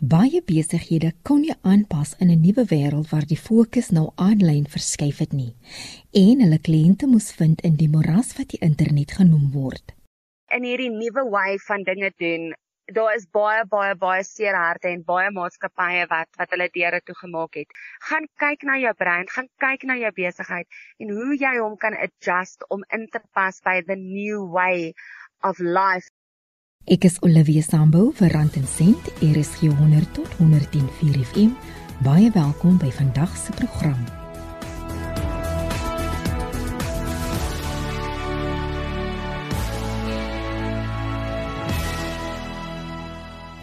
Baie 0.00 0.40
besighede 0.40 1.10
kon 1.28 1.42
nie 1.44 1.52
aanpas 1.60 2.14
in 2.24 2.30
'n 2.32 2.40
nuwe 2.40 2.64
wêreld 2.72 3.10
waar 3.12 3.26
die 3.28 3.36
fokus 3.48 3.90
nou 3.96 4.06
aanlyn 4.16 4.64
verskuif 4.74 5.18
het 5.20 5.32
nie 5.32 5.52
en 6.20 6.40
hulle 6.40 6.58
kliënte 6.68 7.06
moes 7.06 7.28
vind 7.40 7.60
in 7.68 7.76
die 7.76 7.88
moras 7.94 8.30
wat 8.38 8.48
die 8.52 8.60
internet 8.68 9.12
genoem 9.18 9.50
word. 9.52 9.92
In 10.56 10.64
hierdie 10.64 10.88
nuwe 10.88 11.24
way 11.34 11.58
van 11.66 11.84
dinge 11.84 12.10
doen, 12.16 12.54
daar 12.96 13.14
is 13.14 13.26
baie 13.38 13.66
baie 13.74 13.94
baie 13.94 14.22
seer 14.24 14.56
harte 14.56 14.88
en 14.88 15.04
baie 15.04 15.28
maatskappye 15.30 16.06
wat 16.14 16.28
wat 16.38 16.50
hulle 16.56 16.68
deure 16.78 17.00
toegemaak 17.04 17.60
het. 17.60 17.68
Gaan 18.08 18.26
kyk 18.44 18.64
na 18.64 18.78
jou 18.80 18.94
brein, 18.94 19.28
gaan 19.28 19.50
kyk 19.66 19.84
na 19.84 19.98
jou 20.00 20.12
besigheid 20.22 20.80
en 20.96 21.12
hoe 21.18 21.36
jy 21.36 21.58
hom 21.58 21.76
kan 21.76 21.92
adjust 22.06 22.64
om 22.70 22.88
in 22.88 23.06
te 23.12 23.20
pas 23.34 23.60
by 23.60 23.82
the 23.82 24.00
new 24.00 24.48
way 24.48 24.94
of 25.42 25.60
life 25.60 26.08
Ek 26.88 27.04
is 27.04 27.18
Olivia 27.20 27.60
Sambo 27.60 28.06
vir 28.16 28.32
Rand 28.32 28.54
en 28.56 28.64
Sent, 28.64 29.10
RSG 29.20 29.68
100 29.68 30.14
tot 30.16 30.30
104 30.38 31.20
FM. 31.20 31.50
Baie 32.00 32.30
welkom 32.32 32.78
by 32.80 32.88
vandag 32.96 33.34
se 33.36 33.52
program. 33.52 34.00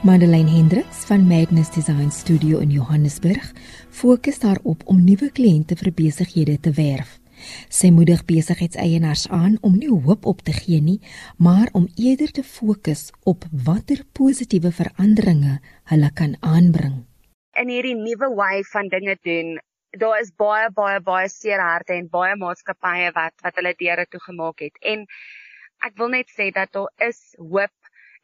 Madeleine 0.05 0.49
Hendriks 0.49 1.01
van 1.09 1.25
Magnus 1.27 1.73
Design 1.73 2.11
Studio 2.11 2.59
in 2.59 2.69
Johannesburg 2.69 3.49
fokus 3.89 4.39
daarop 4.39 4.85
om 4.85 5.01
nuwe 5.01 5.31
kliënte 5.33 5.75
vir 5.75 5.89
besighede 6.05 6.59
te 6.61 6.71
werf. 6.71 7.17
Sy 7.69 7.91
moedig 7.95 8.23
besigheidseienaars 8.29 9.27
aan 9.33 9.57
om 9.61 9.77
nie 9.77 9.91
hoop 9.91 10.25
op 10.25 10.41
te 10.45 10.53
gee 10.55 10.81
nie, 10.81 10.99
maar 11.37 11.69
om 11.73 11.87
eerder 11.95 12.31
te 12.31 12.43
fokus 12.43 13.11
op 13.23 13.45
watter 13.51 14.03
positiewe 14.19 14.71
veranderinge 14.71 15.59
hulle 15.91 16.11
kan 16.13 16.35
aanbring. 16.41 17.03
In 17.57 17.71
hierdie 17.73 17.95
nuwe 17.97 18.29
way 18.35 18.63
van 18.73 18.87
dinge 18.93 19.17
doen, 19.25 19.57
daar 19.97 20.19
is 20.21 20.31
baie 20.35 20.69
baie 20.71 20.99
baie 21.01 21.29
seer 21.29 21.61
harte 21.63 21.93
en 21.93 22.09
baie 22.09 22.35
maatskappye 22.35 23.11
wat 23.15 23.33
wat 23.43 23.55
hulle 23.59 23.73
deure 23.79 24.05
toegemaak 24.05 24.65
het. 24.65 24.77
En 24.81 25.05
ek 25.85 25.97
wil 25.97 26.13
net 26.13 26.29
sê 26.33 26.51
dat 26.53 26.71
daar 26.73 26.91
is 27.09 27.35
hoop 27.37 27.73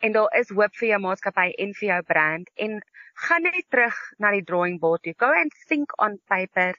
en 0.04 0.12
daar 0.12 0.32
is 0.40 0.52
hoop 0.52 0.76
vir 0.80 0.90
jou 0.94 1.00
maatskappy 1.06 1.50
en 1.64 1.74
vir 1.80 1.88
jou 1.90 2.02
brand 2.10 2.50
en 2.66 2.80
gaan 3.14 3.46
net 3.46 3.66
terug 3.70 3.98
na 4.18 4.32
die 4.34 4.44
drawing 4.44 4.80
board 4.80 5.04
toe. 5.04 5.14
Go 5.18 5.30
and 5.32 5.52
think 5.70 5.94
on 6.02 6.20
paper. 6.28 6.74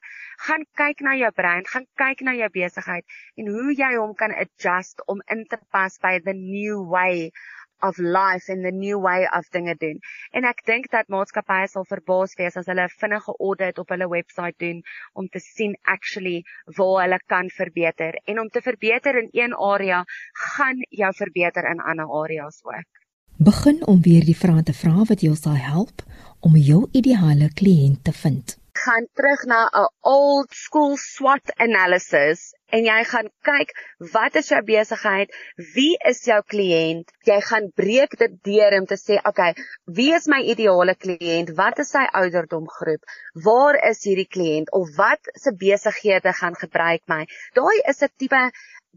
Gaan 0.47 0.65
kyk 0.81 1.01
na 1.07 1.15
jou 1.19 1.31
brand, 1.33 1.69
gaan 1.71 1.87
kyk 2.01 2.25
na 2.27 2.35
jou 2.35 2.49
besigheid 2.55 3.05
en 3.39 3.51
hoe 3.57 3.75
jy 3.75 3.93
hom 3.97 4.15
kan 4.19 4.35
adjust 4.45 5.05
om 5.07 5.23
in 5.31 5.45
te 5.51 5.59
pas 5.71 5.99
by 6.03 6.19
the 6.25 6.35
new 6.35 6.83
way 6.91 7.31
of 7.83 7.99
life 7.99 8.49
and 8.49 8.65
the 8.65 8.73
new 8.73 8.99
way 8.99 9.29
of 9.39 9.51
dinge 9.53 9.75
doen. 9.85 10.01
En 10.33 10.49
ek 10.51 10.65
dink 10.71 10.91
dat 10.95 11.11
maatskappye 11.13 11.69
sal 11.71 11.87
verbaas 11.91 12.37
wees 12.41 12.57
as 12.61 12.71
hulle 12.71 12.87
'n 12.89 12.97
vinnige 13.03 13.37
audit 13.48 13.79
op 13.83 13.95
hulle 13.95 14.09
webwerf 14.17 14.57
doen 14.65 14.83
om 15.23 15.29
te 15.29 15.43
sien 15.47 15.77
actually 15.97 16.43
waar 16.79 17.03
hulle 17.05 17.21
kan 17.35 17.51
verbeter 17.61 18.21
en 18.25 18.41
om 18.45 18.48
te 18.48 18.65
verbeter 18.69 19.23
in 19.23 19.31
een 19.33 19.55
area 19.71 20.05
gaan 20.48 20.85
jou 21.03 21.13
verbeter 21.23 21.71
in 21.73 21.81
ander 21.93 22.09
areas 22.23 22.61
ook. 22.65 23.04
Begin 23.37 23.87
om 23.87 23.99
weer 24.03 24.23
die 24.23 24.37
vrae 24.39 24.63
te 24.63 24.73
vra 24.73 25.03
wat 25.11 25.23
jou 25.27 25.33
sal 25.35 25.57
help 25.59 26.05
om 26.47 26.55
jou 26.55 26.85
ideale 26.95 27.49
kliënt 27.51 28.05
te 28.07 28.13
vind. 28.15 28.55
Gaan 28.79 29.09
terug 29.19 29.43
na 29.51 29.67
'n 29.67 29.89
old 30.01 30.55
school 30.55 30.95
SWOT 30.97 31.51
analysis 31.59 32.55
en 32.71 32.87
jy 32.87 33.05
gaan 33.05 33.29
kyk 33.49 33.73
wat 34.13 34.37
is 34.37 34.49
jou 34.53 34.61
besigheid? 34.63 35.35
Wie 35.75 35.97
is 36.11 36.23
jou 36.31 36.41
kliënt? 36.47 37.11
Jy 37.27 37.41
gaan 37.49 37.67
breek 37.75 38.17
dit 38.19 38.37
deur 38.51 38.79
om 38.79 38.87
te 38.87 38.99
sê, 39.03 39.19
okay, 39.31 39.55
wie 39.87 40.15
is 40.15 40.27
my 40.27 40.41
ideale 40.55 40.95
kliënt? 40.95 41.55
Wat 41.57 41.79
is 41.79 41.91
sy 41.91 42.05
ouderdomgroep? 42.21 43.03
Waar 43.47 43.81
is 43.91 44.05
hierdie 44.05 44.31
kliënt 44.37 44.71
of 44.71 44.95
wat 44.97 45.23
se 45.35 45.51
besighede 45.65 46.33
gaan 46.33 46.55
gebruik 46.55 47.03
my? 47.07 47.27
Daai 47.55 47.83
is 47.89 48.03
'n 48.03 48.15
tipe 48.17 48.51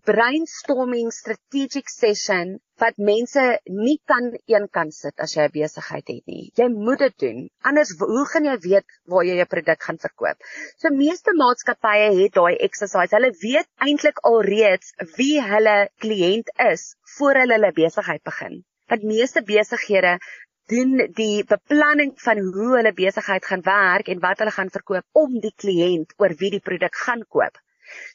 brainstorming 0.05 1.09
strategic 1.11 1.89
session 1.89 2.57
wat 2.81 2.97
mense 3.01 3.43
nie 3.65 3.97
kan 4.11 4.29
een 4.45 4.67
kan 4.77 4.91
sit 4.91 5.23
as 5.25 5.33
jy 5.35 5.45
'n 5.47 5.53
besigheid 5.55 6.07
het 6.13 6.25
nie. 6.31 6.51
Jy 6.59 6.67
moet 6.73 6.99
dit 7.05 7.15
doen. 7.23 7.39
Anders 7.69 7.93
hoe 7.99 8.25
gaan 8.31 8.45
jy 8.45 8.57
weet 8.67 8.85
waar 9.05 9.25
jy 9.25 9.35
jou 9.39 9.47
produk 9.53 9.81
gaan 9.87 9.97
verkoop? 10.05 10.37
So 10.77 10.89
meeste 10.89 11.33
maatskappye 11.33 12.13
het 12.21 12.33
daai 12.33 12.55
exercise. 12.67 13.15
Hulle 13.15 13.33
weet 13.41 13.67
eintlik 13.87 14.21
alreeds 14.31 14.93
wie 15.17 15.41
hulle 15.41 15.89
kliënt 16.05 16.53
is 16.71 16.95
voor 17.17 17.41
hulle 17.41 17.57
hulle 17.57 17.73
besigheid 17.73 18.23
begin. 18.23 18.63
Want 18.89 19.03
meeste 19.03 19.41
besighede 19.41 20.19
doen 20.67 20.97
die 21.15 21.43
beplanning 21.43 22.13
van 22.21 22.39
hoe 22.53 22.75
hulle 22.77 22.93
besigheid 22.93 23.45
gaan 23.45 23.63
werk 23.63 24.07
en 24.07 24.19
wat 24.19 24.39
hulle 24.39 24.51
gaan 24.51 24.69
verkoop 24.69 25.05
om 25.25 25.39
die 25.39 25.55
kliënt 25.55 26.13
oor 26.17 26.35
wie 26.37 26.51
die 26.51 26.65
produk 26.69 26.95
gaan 27.05 27.23
koop 27.25 27.57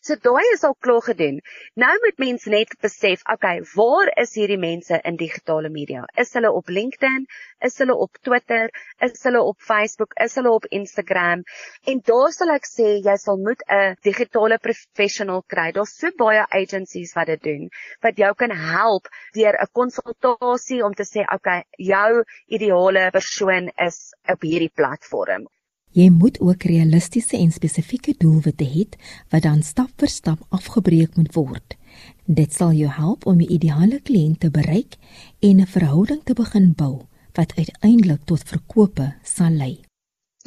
So 0.00 0.16
daai 0.16 0.44
is 0.52 0.64
al 0.64 0.76
klaar 0.80 1.02
gedoen. 1.02 1.40
Nou 1.74 1.92
moet 2.04 2.18
mens 2.18 2.44
net 2.44 2.74
besef, 2.80 3.22
okay, 3.32 3.62
waar 3.74 4.12
is 4.22 4.34
hierdie 4.38 4.58
mense 4.58 5.00
in 5.04 5.16
digitale 5.16 5.70
media? 5.70 6.04
Is 6.16 6.32
hulle 6.36 6.52
op 6.52 6.68
LinkedIn? 6.68 7.26
Is 7.60 7.78
hulle 7.78 7.94
op 7.94 8.18
Twitter? 8.22 8.70
Is 9.00 9.22
hulle 9.22 9.42
op 9.42 9.58
Facebook? 9.60 10.14
Is 10.24 10.34
hulle 10.34 10.50
op 10.50 10.66
Instagram? 10.70 11.44
En 11.86 12.02
daar 12.04 12.32
sal 12.32 12.54
ek 12.56 12.66
sê 12.68 12.88
jy 13.04 13.16
sal 13.16 13.38
moet 13.38 13.62
'n 13.68 13.96
digitale 14.02 14.58
professional 14.58 15.42
kry. 15.46 15.70
Daar's 15.72 15.96
so 15.98 16.10
baie 16.18 16.44
agencies 16.50 17.14
wat 17.14 17.26
dit 17.26 17.42
doen 17.42 17.70
wat 18.02 18.18
jou 18.18 18.32
kan 18.34 18.50
help 18.50 19.08
deur 19.36 19.56
'n 19.62 19.72
konsultasie 19.72 20.82
om 20.84 20.94
te 20.94 21.04
sê, 21.04 21.24
okay, 21.34 21.64
jou 21.76 22.24
ideale 22.46 23.10
persoon 23.10 23.70
is 23.88 23.98
op 24.28 24.42
hierdie 24.42 24.72
platform. 24.74 25.46
Jy 25.92 26.08
moet 26.10 26.40
ook 26.40 26.62
realistiese 26.62 27.36
en 27.36 27.52
spesifieke 27.52 28.14
doelwitte 28.18 28.64
hê 28.64 28.86
wat 29.28 29.42
dan 29.42 29.62
stap 29.62 29.90
vir 30.00 30.08
stap 30.08 30.40
afgebreek 30.48 31.16
moet 31.16 31.34
word. 31.34 31.76
Dit 32.24 32.52
sal 32.52 32.72
jou 32.72 32.88
help 32.88 33.26
om 33.26 33.38
die 33.38 33.48
ideale 33.48 34.00
kliënt 34.00 34.40
te 34.40 34.50
bereik 34.50 34.96
en 35.40 35.60
'n 35.60 35.66
verhouding 35.66 36.20
te 36.24 36.34
begin 36.34 36.72
bou 36.72 37.06
wat 37.32 37.52
uiteindelik 37.56 38.24
tot 38.24 38.48
verkope 38.48 39.14
sal 39.22 39.50
lei 39.50 39.80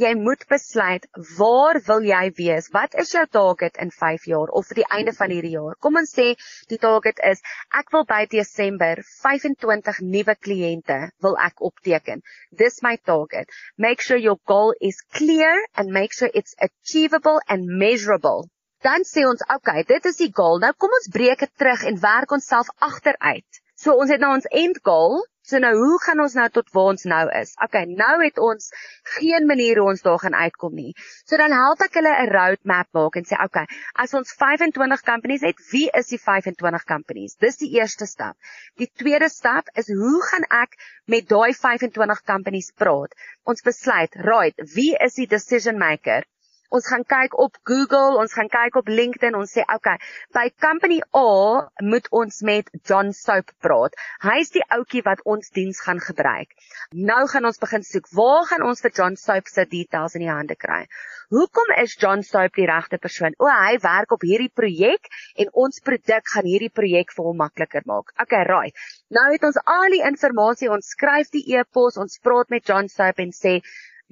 jy 0.02 0.12
moet 0.20 0.42
besluit 0.52 1.06
waar 1.38 1.80
wil 1.88 2.04
jy 2.08 2.24
wees? 2.38 2.70
Wat 2.74 2.96
is 3.02 3.14
jou 3.16 3.24
target 3.38 3.78
in 3.84 3.92
5 3.92 4.26
jaar 4.32 4.52
of 4.60 4.68
vir 4.70 4.82
die 4.82 4.88
einde 4.98 5.14
van 5.18 5.34
hierdie 5.34 5.54
jaar? 5.56 5.76
Kom 5.80 6.00
ons 6.02 6.14
sê 6.18 6.28
die 6.72 6.80
target 6.82 7.22
is 7.30 7.44
ek 7.82 7.94
wil 7.96 8.08
by 8.10 8.24
Desember 8.32 9.02
25 9.10 10.02
nuwe 10.16 10.36
kliënte 10.48 11.00
wil 11.26 11.38
ek 11.48 11.64
opteken. 11.70 12.24
Dis 12.64 12.82
my 12.88 12.96
target. 13.12 13.52
Make 13.78 14.02
sure 14.02 14.20
your 14.20 14.40
goal 14.46 14.74
is 14.80 15.00
clear 15.20 15.56
and 15.76 15.96
make 16.00 16.14
sure 16.14 16.32
it's 16.34 16.56
achievable 16.60 17.40
and 17.48 17.66
measurable. 17.66 18.50
Dan 18.86 19.08
sê 19.08 19.24
ons, 19.26 19.42
okay, 19.50 19.84
dit 19.88 20.12
is 20.12 20.20
die 20.22 20.32
goal. 20.36 20.60
Nou 20.62 20.74
kom 20.78 20.94
ons 20.94 21.12
breek 21.14 21.40
dit 21.42 21.54
terug 21.58 21.86
en 21.90 22.02
werk 22.04 22.36
onsself 22.36 22.68
agteruit. 22.84 23.64
So 23.76 23.96
ons 24.00 24.12
het 24.14 24.22
nou 24.22 24.36
ons 24.38 24.52
end 24.52 24.78
goal 24.86 25.24
So 25.46 25.60
nou 25.62 25.72
hoe 25.78 25.98
gaan 26.02 26.22
ons 26.24 26.34
nou 26.38 26.46
tot 26.50 26.72
waar 26.74 26.88
ons 26.92 27.04
nou 27.10 27.24
is? 27.40 27.52
Okay, 27.62 27.84
nou 27.86 28.14
het 28.24 28.40
ons 28.42 28.72
geen 29.16 29.46
manier 29.46 29.78
hoe 29.78 29.92
ons 29.92 30.02
daar 30.06 30.18
gaan 30.24 30.38
uitkom 30.38 30.74
nie. 30.74 30.96
So 31.30 31.38
dan 31.38 31.54
help 31.54 31.84
ek 31.86 32.00
hulle 32.00 32.14
'n 32.24 32.32
roadmap 32.34 32.90
maak 32.98 33.20
en 33.22 33.30
sê 33.30 33.38
okay, 33.44 33.66
as 34.06 34.16
ons 34.18 34.34
25 34.42 35.06
companies 35.12 35.46
het, 35.46 35.62
wie 35.72 35.86
is 36.02 36.10
die 36.10 36.22
25 36.26 36.90
companies? 36.94 37.38
Dis 37.46 37.62
die 37.62 37.72
eerste 37.78 38.10
stap. 38.10 38.36
Die 38.82 38.90
tweede 39.04 39.30
stap 39.30 39.70
is 39.76 39.94
hoe 40.04 40.20
gaan 40.32 40.50
ek 40.64 40.78
met 41.06 41.30
daai 41.30 41.54
25 41.54 42.26
companies 42.26 42.72
praat? 42.74 43.14
Ons 43.46 43.62
besluit, 43.62 44.16
right, 44.16 44.70
wie 44.74 44.96
is 44.98 45.22
die 45.22 45.30
decision 45.30 45.78
maker? 45.78 46.26
Ons 46.70 46.88
gaan 46.90 47.04
kyk 47.06 47.38
op 47.42 47.58
Google, 47.64 48.18
ons 48.22 48.34
gaan 48.34 48.50
kyk 48.52 48.80
op 48.82 48.90
LinkedIn, 48.90 49.36
ons 49.38 49.52
sê 49.58 49.66
okay, 49.74 49.98
by 50.36 50.48
company 50.62 51.02
A 51.16 51.70
moet 51.84 52.10
ons 52.12 52.42
met 52.48 52.70
John 52.88 53.12
Soap 53.14 53.52
praat. 53.64 53.96
Hy's 54.26 54.54
die 54.56 54.64
ouetjie 54.70 55.04
wat 55.06 55.22
ons 55.26 55.52
diens 55.56 55.82
gaan 55.86 56.02
gebruik. 56.04 56.52
Nou 56.94 57.24
gaan 57.32 57.46
ons 57.50 57.62
begin 57.62 57.86
soek, 57.86 58.10
waar 58.18 58.46
gaan 58.50 58.66
ons 58.66 58.82
vir 58.86 58.94
John 58.96 59.20
Soap 59.20 59.50
se 59.52 59.66
details 59.70 60.18
in 60.18 60.26
die 60.26 60.32
hande 60.32 60.58
kry? 60.60 60.86
Hoekom 61.34 61.74
is 61.82 61.96
John 62.02 62.22
Soap 62.24 62.58
die 62.58 62.68
regte 62.70 63.00
persoon? 63.02 63.34
O, 63.42 63.50
hy 63.50 63.80
werk 63.84 64.14
op 64.14 64.26
hierdie 64.26 64.52
projek 64.54 65.10
en 65.42 65.50
ons 65.66 65.82
produk 65.86 66.30
gaan 66.34 66.46
hierdie 66.50 66.74
projek 66.74 67.14
vir 67.16 67.30
hom 67.30 67.42
makliker 67.42 67.86
maak. 67.90 68.14
Okay, 68.22 68.44
right. 68.50 68.86
Nou 69.10 69.26
het 69.32 69.44
ons 69.48 69.58
al 69.66 69.90
die 69.96 70.04
inligting, 70.06 70.72
ons 70.76 70.94
skryf 70.94 71.32
die 71.34 71.44
e-pos, 71.58 71.98
ons 72.02 72.22
praat 72.24 72.54
met 72.54 72.66
John 72.70 72.90
Soap 72.92 73.22
en 73.24 73.34
sê 73.34 73.60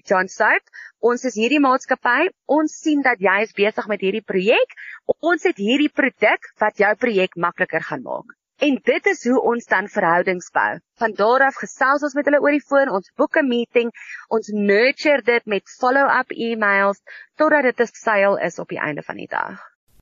John 0.02 0.28
Soap, 0.28 0.70
ons 1.00 1.24
is 1.30 1.36
hierdie 1.40 1.62
maatskappy. 1.64 2.30
Ons 2.52 2.78
sien 2.84 3.02
dat 3.06 3.22
jy 3.24 3.36
is 3.46 3.54
besig 3.58 3.88
met 3.92 4.02
hierdie 4.02 4.26
projek. 4.26 4.78
Ons 5.20 5.46
het 5.48 5.60
hierdie 5.62 5.92
produk 5.92 6.50
wat 6.64 6.80
jou 6.82 6.94
projek 7.00 7.38
makliker 7.38 7.84
gaan 7.84 8.04
maak. 8.04 8.34
En 8.64 8.78
dit 8.86 9.08
is 9.12 9.24
hoe 9.28 9.40
ons 9.52 9.66
dan 9.68 9.90
verhoudings 9.92 10.52
bou. 10.56 10.72
Van 11.02 11.14
daar 11.18 11.48
af 11.50 11.58
gesels 11.60 12.04
ons 12.08 12.16
met 12.16 12.28
hulle 12.30 12.40
oor 12.44 12.56
die 12.56 12.64
foon, 12.64 12.92
ons 12.96 13.12
boek 13.20 13.38
'n 13.42 13.48
meeting, 13.50 13.92
ons 14.30 14.48
nurture 14.54 15.22
dit 15.22 15.46
met 15.46 15.76
follow-up 15.80 16.32
e-mails 16.32 17.02
totdat 17.36 17.64
dit 17.64 17.82
'n 17.82 17.92
sale 17.94 18.40
is 18.46 18.60
op 18.60 18.70
die 18.70 18.80
einde 18.80 19.04
van 19.04 19.18
die 19.18 19.28
dag. 19.28 19.60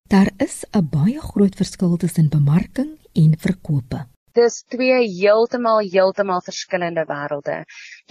Daar 0.10 0.30
is 0.38 0.66
'n 0.74 0.90
baie 0.92 1.20
groot 1.20 1.56
verskil 1.56 1.98
tussen 1.98 2.30
bemarking 2.30 2.98
en 3.14 3.38
verkope. 3.38 4.06
Dis 4.38 4.62
twee 4.72 5.00
heeltemal 5.04 5.82
heeltemal 5.94 6.42
verskillende 6.46 7.04
wêrelde. 7.10 7.56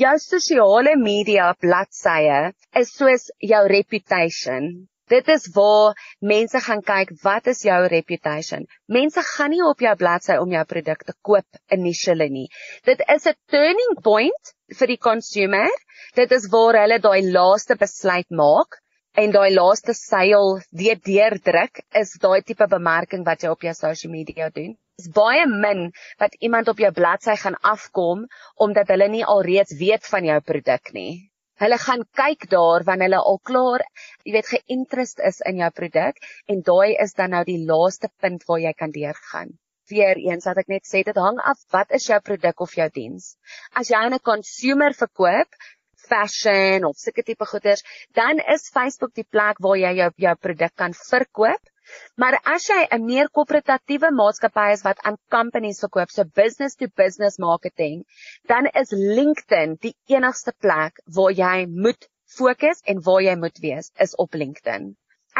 Jou 0.02 0.16
sosiale 0.20 0.92
media 1.00 1.46
bladsye 1.64 2.40
is 2.80 2.90
soos 2.96 3.30
jou 3.52 3.60
reputation. 3.72 4.66
Dit 5.10 5.30
is 5.34 5.48
waar 5.54 5.96
mense 6.32 6.60
gaan 6.66 6.82
kyk 6.90 7.14
wat 7.22 7.48
is 7.52 7.64
jou 7.66 7.78
reputation. 7.94 8.68
Mense 8.98 9.24
gaan 9.30 9.50
nie 9.54 9.62
op 9.66 9.80
jou 9.86 9.94
bladsy 10.02 10.36
om 10.42 10.52
jou 10.54 10.64
produk 10.74 11.06
te 11.08 11.16
koop 11.30 11.62
initially 11.78 12.28
nie. 12.36 12.46
Dit 12.84 13.00
is 13.16 13.26
'n 13.26 13.40
turning 13.56 13.96
point 14.10 14.54
vir 14.78 14.92
die 14.92 15.00
consumer. 15.08 15.72
Dit 16.14 16.36
is 16.38 16.50
waar 16.52 16.82
hulle 16.82 17.00
daai 17.00 17.32
laaste 17.32 17.80
besluit 17.80 18.30
maak 18.30 18.78
en 19.16 19.32
daai 19.34 19.50
laaste 19.54 19.94
seil 19.94 20.60
weer 20.70 20.98
deurdruk 21.10 21.82
is 22.02 22.14
daai 22.22 22.42
tipe 22.42 22.66
bemarking 22.66 23.24
wat 23.24 23.42
jy 23.42 23.50
op 23.50 23.62
jou 23.62 23.74
social 23.74 24.12
media 24.12 24.50
doen 24.50 24.76
is 25.00 25.08
baie 25.16 25.46
min 25.48 25.88
wat 26.22 26.36
iemand 26.46 26.68
op 26.72 26.80
jou 26.84 26.92
bladsy 27.00 27.36
gaan 27.42 27.58
afkom 27.74 28.26
omdat 28.66 28.92
hulle 28.92 29.08
nie 29.14 29.26
alreeds 29.34 29.76
weet 29.82 30.06
van 30.12 30.28
jou 30.28 30.38
produk 30.52 30.92
nie. 30.96 31.12
Hulle 31.60 31.76
gaan 31.80 32.04
kyk 32.16 32.46
daar 32.52 32.84
wanneer 32.88 33.10
hulle 33.10 33.24
al 33.30 33.40
klaar, 33.48 33.82
jy 34.24 34.32
weet, 34.36 34.52
geïnterest 34.52 35.18
is 35.30 35.40
in 35.50 35.58
jou 35.60 35.70
produk 35.80 36.20
en 36.52 36.62
daai 36.68 36.96
is 37.04 37.12
dan 37.18 37.34
nou 37.36 37.42
die 37.48 37.58
laaste 37.70 38.08
punt 38.22 38.46
waar 38.48 38.62
jy 38.62 38.72
kan 38.76 38.94
deurgaan. 38.94 39.52
Weereens 39.90 40.46
wat 40.48 40.60
ek 40.62 40.70
net 40.72 40.86
sê, 40.88 41.02
dit 41.04 41.18
hang 41.18 41.40
af 41.52 41.60
wat 41.74 41.92
is 41.98 42.06
jou 42.08 42.20
produk 42.24 42.64
of 42.64 42.76
jou 42.78 42.86
diens. 42.94 43.34
As 43.76 43.90
jy 43.90 44.00
aan 44.00 44.16
'n 44.16 44.24
consumer 44.30 44.96
verkoop, 45.02 45.60
fashion 46.12 46.86
of 46.90 46.98
sulke 47.00 47.26
tipe 47.26 47.46
goeders, 47.52 47.84
dan 48.20 48.42
is 48.56 48.70
Facebook 48.74 49.14
die 49.14 49.28
plek 49.36 49.62
waar 49.66 49.78
jy 49.86 49.92
jou 50.02 50.10
jou 50.28 50.36
produk 50.46 50.76
kan 50.84 50.96
verkoop 51.06 51.74
Maar 52.22 52.34
as 52.54 52.64
jy 52.70 52.82
'n 52.96 53.04
meer 53.06 53.28
korporatiewe 53.36 54.08
maatskappy 54.18 54.66
is 54.74 54.82
wat 54.88 55.00
aan 55.08 55.16
companies 55.36 55.80
verkoop, 55.84 56.12
so 56.16 56.24
business 56.40 56.76
to 56.82 56.88
business 57.00 57.38
marketing, 57.44 58.04
dan 58.52 58.68
is 58.82 58.92
LinkedIn 59.18 59.74
die 59.86 59.92
enigste 60.16 60.54
plek 60.66 61.02
waar 61.18 61.34
jy 61.40 61.56
moet 61.86 62.08
fokus 62.38 62.84
en 62.94 63.02
waar 63.08 63.22
jy 63.26 63.34
moet 63.42 63.58
wees 63.64 63.90
is 64.06 64.14
op 64.26 64.38
LinkedIn. 64.42 64.86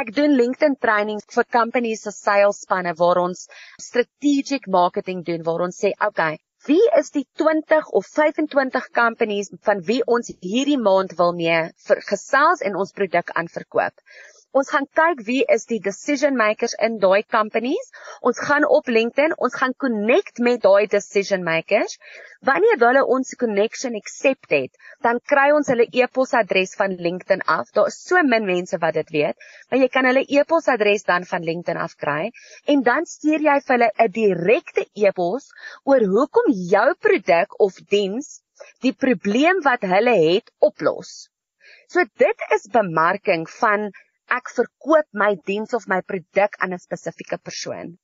Ek 0.03 0.11
doen 0.19 0.37
LinkedIn 0.41 0.77
trainings 0.87 1.31
vir 1.37 1.47
companies 1.59 2.03
se 2.09 2.15
sales 2.19 2.65
spanne 2.67 2.97
waar 3.05 3.23
ons 3.29 3.47
strategic 3.87 4.67
marketing 4.81 5.25
doen 5.31 5.47
waar 5.51 5.69
ons 5.69 5.83
sê, 5.85 5.95
"Oké, 5.95 6.09
okay, 6.11 6.39
wie 6.67 6.83
is 6.99 7.11
die 7.11 7.27
20 7.43 7.89
of 8.01 8.07
25 8.07 8.91
companies 8.93 9.51
van 9.69 9.81
wie 9.87 10.01
ons 10.17 10.33
hierdie 10.41 10.79
maand 10.79 11.17
wil 11.21 11.33
mee 11.39 11.63
vir 11.87 12.03
gesels 12.11 12.61
en 12.61 12.77
ons 12.77 12.93
produk 12.93 13.33
aanverkoop?" 13.43 13.97
Ons 14.59 14.71
gaan 14.75 14.87
kyk 14.99 15.21
wie 15.27 15.43
is 15.55 15.69
die 15.71 15.79
decision 15.83 16.35
makers 16.39 16.73
in 16.87 16.97
daai 17.03 17.23
companies. 17.35 17.91
Ons 18.27 18.41
gaan 18.47 18.65
op 18.77 18.89
LinkedIn, 18.91 19.37
ons 19.47 19.55
gaan 19.55 19.75
connect 19.85 20.41
met 20.43 20.65
daai 20.65 20.89
decision 20.91 21.45
makers. 21.47 21.95
Wanneer 22.49 22.81
hulle 22.83 23.05
ons 23.17 23.31
connection 23.43 23.95
accept 24.01 24.51
het, 24.57 24.75
dan 25.07 25.21
kry 25.33 25.47
ons 25.55 25.71
hulle 25.71 25.87
e-posadres 26.03 26.75
van 26.81 26.99
LinkedIn 27.07 27.47
af. 27.47 27.71
Daar 27.79 27.93
is 27.93 28.01
so 28.03 28.19
min 28.33 28.49
mense 28.49 28.83
wat 28.83 28.99
dit 28.99 29.15
weet, 29.21 29.39
maar 29.71 29.83
jy 29.85 29.91
kan 29.95 30.11
hulle 30.11 30.27
e-posadres 30.27 31.07
dan 31.07 31.29
van 31.31 31.47
LinkedIn 31.47 31.79
af 31.87 31.95
kry 32.03 32.33
en 32.75 32.83
dan 32.91 33.07
stuur 33.07 33.47
jy 33.47 33.57
vir 33.63 33.77
hulle 33.77 33.91
'n 34.03 34.15
direkte 34.19 34.89
e-pos 35.07 35.51
oor 35.87 36.03
hoekom 36.17 36.51
jou 36.75 36.89
produk 36.99 37.55
of 37.69 37.79
diens 37.95 38.41
die 38.83 38.97
probleem 39.07 39.63
wat 39.63 39.87
hulle 39.95 40.19
het 40.27 40.51
oplos. 40.59 41.29
So 41.87 42.03
dit 42.19 42.49
is 42.55 42.67
bemarking 42.75 43.47
van 43.61 43.93
ek 44.31 44.53
verkoop 44.57 45.07
my 45.13 45.35
diens 45.47 45.75
of 45.75 45.89
my 45.93 46.01
produk 46.01 46.57
aan 46.59 46.73
'n 46.73 46.79
spesifieke 46.79 47.39
persoon. 47.43 47.99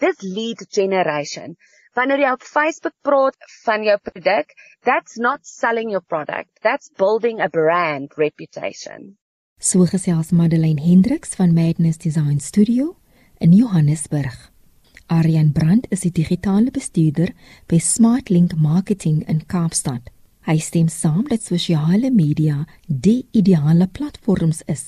Dis 0.00 0.20
lead 0.20 0.66
generation. 0.70 1.56
Wanneer 1.94 2.20
jy 2.22 2.30
op 2.32 2.42
Facebook 2.42 2.94
praat 3.02 3.36
van 3.64 3.82
jou 3.84 3.98
produk, 3.98 4.52
that's 4.82 5.18
not 5.18 5.46
selling 5.46 5.90
your 5.90 6.04
product. 6.04 6.50
That's 6.62 6.90
building 6.96 7.40
a 7.40 7.48
brand 7.48 8.14
reputation. 8.16 9.16
So 9.58 9.84
gesels 9.84 10.30
Madeleine 10.32 10.80
Hendriks 10.80 11.34
van 11.34 11.52
Madness 11.52 11.98
Design 11.98 12.40
Studio 12.40 12.96
in 13.38 13.52
Johannesburg. 13.52 14.50
Aryan 15.06 15.52
Brand 15.52 15.86
is 15.90 16.00
die 16.06 16.12
digitale 16.14 16.70
bestuurder 16.70 17.34
by 17.66 17.78
SmartLink 17.78 18.54
Marketing 18.56 19.24
in 19.28 19.42
Kaapstad. 19.46 20.08
Hy 20.50 20.58
stem 20.58 20.88
saam 20.90 21.28
dat 21.30 21.44
sosiale 21.46 22.08
media 22.10 22.64
die 23.04 23.20
ideale 23.38 23.86
platforms 23.86 24.64
is 24.72 24.80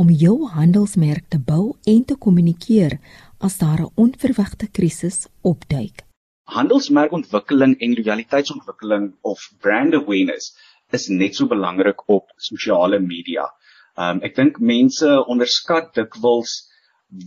om 0.00 0.08
jou 0.08 0.46
handelsmerk 0.54 1.26
te 1.34 1.40
bou 1.50 1.74
en 1.92 1.98
te 2.08 2.16
kommunikeer 2.26 2.96
as 3.48 3.58
daar 3.60 3.82
'n 3.82 3.92
onverwagte 4.04 4.70
krisis 4.78 5.28
opduik. 5.42 6.06
Handelsmerkontwikkeling 6.56 7.76
en 7.84 7.94
lojaliteitsontwikkeling 7.98 9.12
of 9.20 9.38
brand 9.60 9.94
awareness 9.94 10.56
is 10.92 11.08
net 11.08 11.36
so 11.36 11.46
belangrik 11.46 12.08
op 12.08 12.32
sosiale 12.36 12.98
media. 12.98 13.44
Um 13.98 14.22
ek 14.22 14.34
dink 14.34 14.60
mense 14.60 15.24
onderskat 15.26 15.92
dikwels 15.94 16.72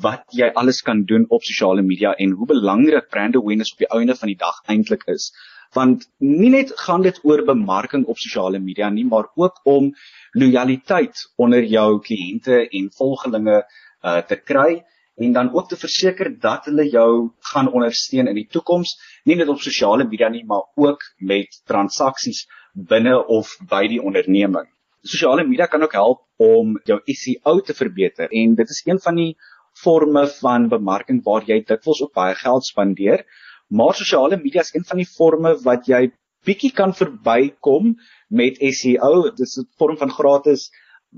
wat 0.01 0.25
jy 0.33 0.49
alles 0.55 0.81
kan 0.81 1.05
doen 1.05 1.25
op 1.29 1.43
sosiale 1.43 1.81
media 1.81 2.15
en 2.17 2.31
hoe 2.31 2.47
belangrik 2.47 3.09
brand 3.09 3.35
awareness 3.35 3.73
op 3.73 3.77
die 3.77 3.93
einde 3.93 4.15
van 4.15 4.27
die 4.27 4.41
dag 4.41 4.57
eintlik 4.65 5.03
is 5.07 5.29
want 5.75 6.07
nie 6.23 6.49
net 6.53 6.71
gaan 6.85 7.03
dit 7.03 7.17
oor 7.27 7.43
bemarking 7.45 8.05
op 8.11 8.19
sosiale 8.21 8.59
media 8.63 8.89
nie, 8.89 9.05
maar 9.05 9.27
ook 9.35 9.59
om 9.63 9.91
lojaliteit 10.33 11.23
onder 11.35 11.63
jou 11.63 11.99
kliënte 12.03 12.61
en 12.65 12.91
volgelinge 12.97 13.57
uh, 13.61 14.21
te 14.29 14.37
kry 14.39 14.83
en 15.15 15.33
dan 15.35 15.53
ook 15.53 15.69
te 15.69 15.79
verseker 15.79 16.31
dat 16.39 16.67
hulle 16.69 16.87
jou 16.91 17.09
gaan 17.51 17.71
ondersteun 17.71 18.27
in 18.27 18.35
die 18.35 18.49
toekoms, 18.51 18.95
nie 19.23 19.37
net 19.39 19.51
op 19.51 19.63
sosiale 19.63 20.07
media 20.07 20.29
nie, 20.29 20.43
maar 20.45 20.65
ook 20.75 21.03
met 21.17 21.61
transaksies 21.67 22.45
binne 22.75 23.15
of 23.31 23.55
by 23.69 23.85
die 23.87 24.01
onderneming. 24.03 24.67
Sosiale 25.05 25.45
media 25.47 25.67
kan 25.71 25.83
ook 25.83 25.93
help 25.95 26.23
om 26.41 26.75
jou 26.83 26.99
SEO 27.05 27.59
te 27.63 27.75
verbeter 27.77 28.31
en 28.31 28.55
dit 28.55 28.69
is 28.69 28.81
een 28.85 28.99
van 28.99 29.15
die 29.15 29.35
forme 29.75 30.25
van 30.39 30.67
bemarking 30.71 31.21
waar 31.23 31.43
jy 31.47 31.61
dikwels 31.67 32.01
ook 32.03 32.13
baie 32.15 32.35
geld 32.39 32.65
spandeer 32.65 33.25
Maar 33.67 33.93
sosiale 33.97 34.37
media 34.37 34.61
is 34.61 34.73
een 34.73 34.85
van 34.85 34.97
die 35.01 35.09
forme 35.09 35.55
wat 35.63 35.87
jy 35.89 36.11
bietjie 36.45 36.71
kan 36.71 36.93
verbykom 36.93 37.95
met 38.29 38.59
SEO. 38.61 39.29
Dit 39.29 39.39
is 39.47 39.57
'n 39.59 39.69
vorm 39.77 39.97
van 39.97 40.11
gratis 40.11 40.69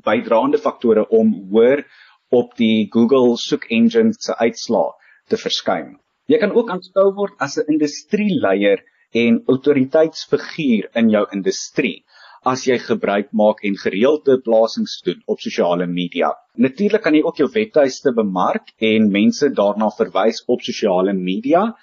bydraende 0.06 0.58
faktore 0.58 1.08
om 1.10 1.34
hoër 1.52 1.84
op 2.30 2.56
die 2.58 2.88
Google 2.92 3.38
soek 3.38 3.66
engine 3.70 4.14
se 4.14 4.36
uitslae 4.36 4.94
te 5.28 5.38
verskyn. 5.38 5.98
Jy 6.28 6.40
kan 6.40 6.52
ook 6.52 6.70
aanskou 6.70 7.14
word 7.16 7.34
as 7.40 7.58
'n 7.58 7.72
industrieleier 7.74 8.84
en 9.12 9.44
autoriteitsfiguur 9.48 10.90
in 11.02 11.10
jou 11.10 11.26
industrie 11.32 12.04
as 12.44 12.66
jy 12.68 12.78
gebruik 12.78 13.32
maak 13.34 13.64
en 13.64 13.76
gereelde 13.76 14.38
plasings 14.44 15.02
doen 15.06 15.22
op 15.26 15.40
sosiale 15.40 15.88
media. 15.88 16.32
Natuurlik 16.56 17.02
kan 17.02 17.14
jy 17.14 17.24
ook 17.24 17.38
jou 17.38 17.50
webtuiste 17.52 18.14
bemark 18.14 18.72
en 18.80 19.12
mense 19.12 19.50
daarna 19.50 19.90
verwys 19.90 20.44
op 20.48 20.62
sosiale 20.62 21.14
media 21.14 21.74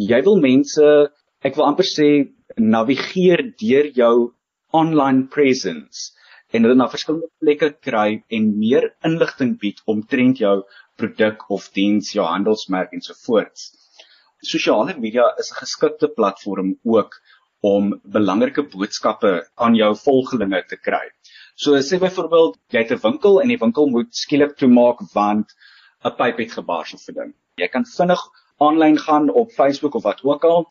jy 0.00 0.20
wil 0.24 0.38
mense, 0.40 0.84
ek 1.44 1.56
wil 1.58 1.66
amper 1.68 1.88
sê 1.88 2.08
navigeer 2.56 3.42
deur 3.60 3.88
jou 3.96 4.14
online 4.76 5.26
presence 5.34 6.10
en 6.54 6.64
hulle 6.66 6.78
na 6.78 6.88
verskillende 6.92 7.28
plekke 7.42 7.68
kry 7.86 8.22
en 8.36 8.46
meer 8.62 8.88
inligting 9.06 9.56
bied 9.60 9.82
omtrent 9.92 10.40
jou 10.42 10.56
produk 11.00 11.44
of 11.56 11.68
diens, 11.76 12.14
jou 12.14 12.24
handelsmerk 12.26 12.94
en 12.96 13.04
so 13.04 13.16
voort. 13.26 13.68
Sosiale 14.52 14.96
media 14.96 15.26
is 15.38 15.52
'n 15.52 15.60
geskikte 15.60 16.08
platform 16.16 16.74
ook 16.84 17.20
om 17.62 17.92
belangrike 18.04 18.62
boodskappe 18.72 19.32
aan 19.56 19.74
jou 19.76 19.94
volgelinge 20.04 20.62
te 20.68 20.76
kry. 20.76 21.06
So 21.56 21.76
sê 21.76 22.00
byvoorbeeld 22.00 22.56
jy 22.72 22.84
het 22.84 22.92
'n 22.92 23.04
winkel 23.04 23.40
en 23.42 23.48
die 23.48 23.60
winkel 23.60 23.86
moet 23.86 24.14
skielik 24.14 24.56
toemaak 24.56 25.00
want 25.14 25.52
'n 26.04 26.16
pyp 26.16 26.38
het 26.38 26.52
gebars 26.52 26.94
of 26.94 27.08
'n 27.08 27.14
ding. 27.14 27.34
Jy 27.58 27.68
kan 27.68 27.84
vinnig 27.84 28.20
aanlyn 28.60 28.98
gaan 28.98 29.30
op 29.30 29.50
Facebook 29.56 29.94
of 29.94 30.02
wat 30.02 30.22
ook 30.24 30.44
al. 30.44 30.68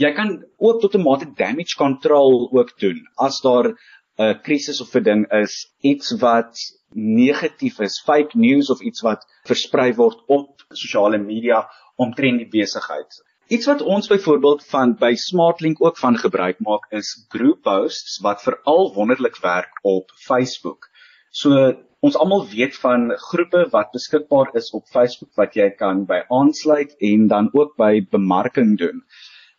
Jy 0.00 0.12
kan 0.16 0.30
ook 0.56 0.80
tot 0.80 0.94
'n 0.94 1.02
mate 1.02 1.32
damage 1.36 1.76
control 1.76 2.48
ook 2.52 2.78
doen. 2.78 2.98
As 3.14 3.40
daar 3.40 3.72
'n 4.18 4.40
krisis 4.42 4.80
of 4.80 4.94
'n 4.94 5.02
ding 5.02 5.26
is, 5.32 5.74
iets 5.80 6.16
wat 6.20 6.56
negatief 6.94 7.78
is, 7.80 8.02
fake 8.04 8.38
news 8.38 8.70
of 8.70 8.80
iets 8.80 9.00
wat 9.00 9.26
versprei 9.44 9.94
word 9.94 10.22
op 10.26 10.64
sosiale 10.68 11.18
media 11.18 11.68
omtrent 11.96 12.38
die 12.38 12.48
besigheid. 12.48 13.22
Iets 13.48 13.66
wat 13.66 13.82
ons 13.82 14.08
byvoorbeeld 14.08 14.64
van 14.66 14.94
by 14.96 15.14
SmartLink 15.14 15.84
ook 15.84 15.98
van 15.98 16.16
gebruik 16.16 16.60
maak 16.60 16.86
is 16.90 17.26
group 17.28 17.62
posts 17.62 18.18
wat 18.24 18.42
veral 18.42 18.92
wonderlik 18.94 19.36
werk 19.42 19.78
op 19.82 20.12
Facebook. 20.16 20.88
So 21.30 21.74
Ons 22.02 22.16
almal 22.18 22.46
weet 22.50 22.74
van 22.82 23.10
groepe 23.28 23.60
wat 23.74 23.92
beskikbaar 23.94 24.48
is 24.58 24.72
op 24.78 24.88
Facebook 24.94 25.30
wat 25.38 25.54
jy 25.58 25.68
kan 25.82 26.02
by 26.08 26.22
aansluit 26.38 26.96
en 27.10 27.28
dan 27.30 27.50
ook 27.52 27.76
by 27.78 27.92
bemarking 28.16 28.74
doen. 28.80 29.04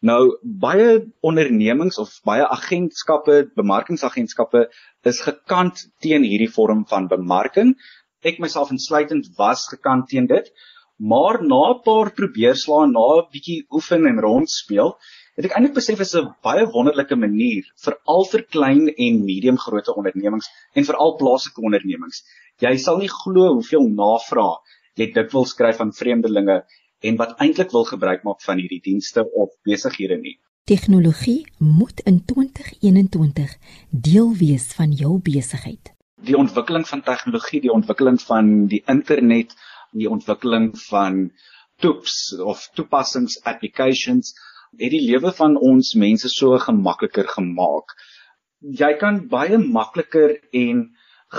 Nou 0.04 0.36
baie 0.66 0.90
ondernemings 1.24 1.98
of 2.04 2.12
baie 2.28 2.44
agentskappe, 2.44 3.38
bemarkingsagentskappe 3.56 4.66
is 5.08 5.22
gekant 5.24 5.86
teen 6.04 6.28
hierdie 6.28 6.52
vorm 6.52 6.84
van 6.90 7.08
bemarking. 7.08 7.78
Ek 8.28 8.44
myself 8.44 8.76
insluitend 8.76 9.32
was 9.40 9.64
gekant 9.72 10.10
teen 10.12 10.28
dit, 10.28 10.52
Maar 11.12 11.44
na 11.44 11.74
'n 11.74 11.82
paar 11.84 12.12
probeer 12.14 12.56
slaan, 12.56 12.92
na 12.92 13.06
'n 13.20 13.28
bietjie 13.34 13.66
oefen 13.76 14.06
en 14.06 14.20
rondspeel, 14.26 14.92
het 15.38 15.48
ek 15.48 15.56
eintlik 15.58 15.76
besef 15.78 16.00
is 16.06 16.14
'n 16.16 16.30
baie 16.46 16.66
wonderlike 16.76 17.16
manier 17.16 17.64
vir 17.86 17.96
al 18.06 18.26
vir 18.32 18.44
klein 18.56 18.88
en 18.90 19.24
medium 19.26 19.58
grootte 19.58 19.96
ondernemings 19.96 20.50
en 20.76 20.86
veral 20.86 21.16
plaaslike 21.22 21.62
ondernemings. 21.62 22.24
Jy 22.62 22.78
sal 22.78 22.98
nie 22.98 23.10
glo 23.10 23.54
hoeveel 23.54 23.88
navraag 23.90 24.62
jy 24.96 25.12
dikwels 25.14 25.54
kry 25.58 25.74
van 25.74 25.92
vreemdelinge 25.92 26.64
en 27.02 27.18
wat 27.18 27.36
eintlik 27.40 27.72
wil 27.72 27.86
gebruik 27.86 28.24
maak 28.24 28.42
van 28.42 28.58
hierdie 28.58 28.82
dienste 28.82 29.26
of 29.34 29.50
besighede 29.66 30.18
nie. 30.18 30.40
Tegnologie 30.66 31.46
moet 31.58 32.00
in 32.06 32.24
2021 32.26 33.58
deel 33.90 34.34
wees 34.40 34.72
van 34.74 34.92
jou 34.92 35.20
besigheid. 35.20 35.92
Die 36.24 36.38
ontwikkeling 36.38 36.88
van 36.88 37.02
tegnologie, 37.02 37.60
die 37.62 37.74
ontwikkeling 37.74 38.22
van 38.22 38.68
die 38.68 38.84
internet 38.88 39.56
die 39.94 40.10
ontwikkeling 40.10 40.72
van 40.90 41.30
toeps 41.82 42.34
of 42.40 42.66
toepassings 42.78 43.40
applications 43.50 44.34
het 44.80 44.92
die 44.94 45.04
lewe 45.06 45.32
van 45.38 45.58
ons 45.58 45.94
mense 46.00 46.30
so 46.30 46.58
gemakliker 46.58 47.28
gemaak. 47.36 47.94
Jy 48.62 48.94
kan 49.00 49.28
baie 49.30 49.58
makliker 49.58 50.38
en 50.52 50.84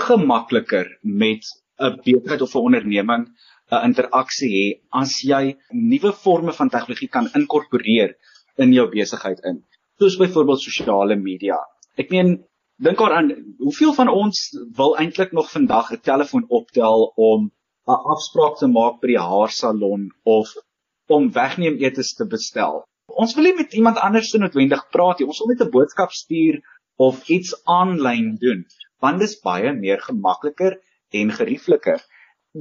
gemakliker 0.07 0.87
met 1.01 1.43
'n 1.79 1.99
besigheid 2.05 2.41
of 2.41 2.55
'n 2.55 2.65
onderneming 2.67 3.27
'n 3.71 3.85
interaksie 3.89 4.49
hê 4.55 4.65
as 5.01 5.21
jy 5.23 5.57
nuwe 5.71 6.11
forme 6.13 6.53
van 6.53 6.69
tegnologie 6.69 7.09
kan 7.15 7.29
inkorporeer 7.35 8.15
in 8.57 8.73
jou 8.73 8.87
besigheid 8.89 9.39
in. 9.43 9.63
Soos 9.99 10.17
byvoorbeeld 10.17 10.61
sosiale 10.61 11.15
media. 11.15 11.57
Ek 11.97 12.09
meen 12.09 12.45
dink 12.77 12.97
daaraan 12.97 13.31
hoeveel 13.57 13.93
van 13.93 14.07
ons 14.07 14.49
wil 14.75 14.97
eintlik 14.97 15.31
nog 15.31 15.51
vandag 15.51 15.91
'n 15.91 16.01
telefoon 16.09 16.45
optel 16.49 17.11
om 17.15 17.51
'n 17.87 18.01
afspraak 18.13 18.57
te 18.57 18.67
maak 18.67 19.01
by 19.01 19.07
die 19.07 19.25
haarsalon 19.31 20.11
of 20.23 20.53
om 21.07 21.31
wegneem 21.31 21.77
etes 21.77 22.13
te 22.13 22.25
bestel. 22.27 22.83
Ons 23.23 23.35
wil 23.37 23.47
nie 23.47 23.55
met 23.57 23.73
iemand 23.77 23.99
anders 24.05 24.31
noodwendig 24.33 24.81
praat 24.95 25.19
nie. 25.19 25.27
Ons 25.27 25.41
wil 25.41 25.51
net 25.51 25.61
'n 25.65 25.71
boodskap 25.75 26.11
stuur 26.11 26.57
of 27.07 27.29
iets 27.29 27.53
aanlyn 27.65 28.35
doen, 28.41 28.65
want 29.01 29.19
dit 29.19 29.29
is 29.29 29.39
baie 29.43 29.73
meer 29.73 30.01
gemakliker 30.01 30.79
en 31.21 31.31
geriefliker. 31.31 32.01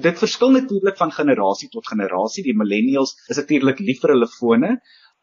Dit 0.07 0.19
verskil 0.19 0.51
natuurlik 0.51 0.97
van 0.97 1.13
generasie 1.13 1.69
tot 1.71 1.87
generasie. 1.87 2.45
Die 2.45 2.57
millennials 2.63 3.15
is 3.29 3.37
natuurlik 3.37 3.79
lief 3.79 4.01
vir 4.03 4.15
hulle 4.15 4.31
fone. 4.39 4.81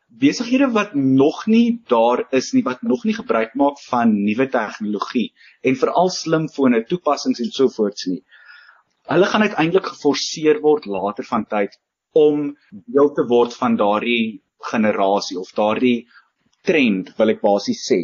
Besighede 0.08 0.72
wat 0.72 0.96
nog 0.96 1.46
nie 1.48 1.82
daar 1.88 2.26
is 2.32 2.52
nie, 2.54 2.64
wat 2.64 2.82
nog 2.82 3.04
nie 3.06 3.14
gebruik 3.14 3.56
maak 3.56 3.80
van 3.90 4.24
nuwe 4.24 4.48
tegnologie 4.50 5.34
en 5.62 5.76
veral 5.76 6.10
slimfone, 6.10 6.86
toepassings 6.86 7.40
en 7.40 7.52
so 7.52 7.68
voorts 7.68 8.08
nie 8.08 8.24
hulle 9.12 9.26
gaan 9.26 9.42
uiteindelik 9.42 9.88
geforseer 9.94 10.60
word 10.62 10.86
later 10.86 11.26
van 11.28 11.46
tyd 11.54 11.78
om 12.12 12.52
deel 12.70 13.12
te 13.18 13.26
word 13.28 13.56
van 13.58 13.78
daardie 13.80 14.42
generasie 14.70 15.40
of 15.40 15.52
daardie 15.58 16.08
trend 16.68 17.14
wil 17.18 17.34
ek 17.34 17.42
basies 17.42 17.82
sê 17.88 18.02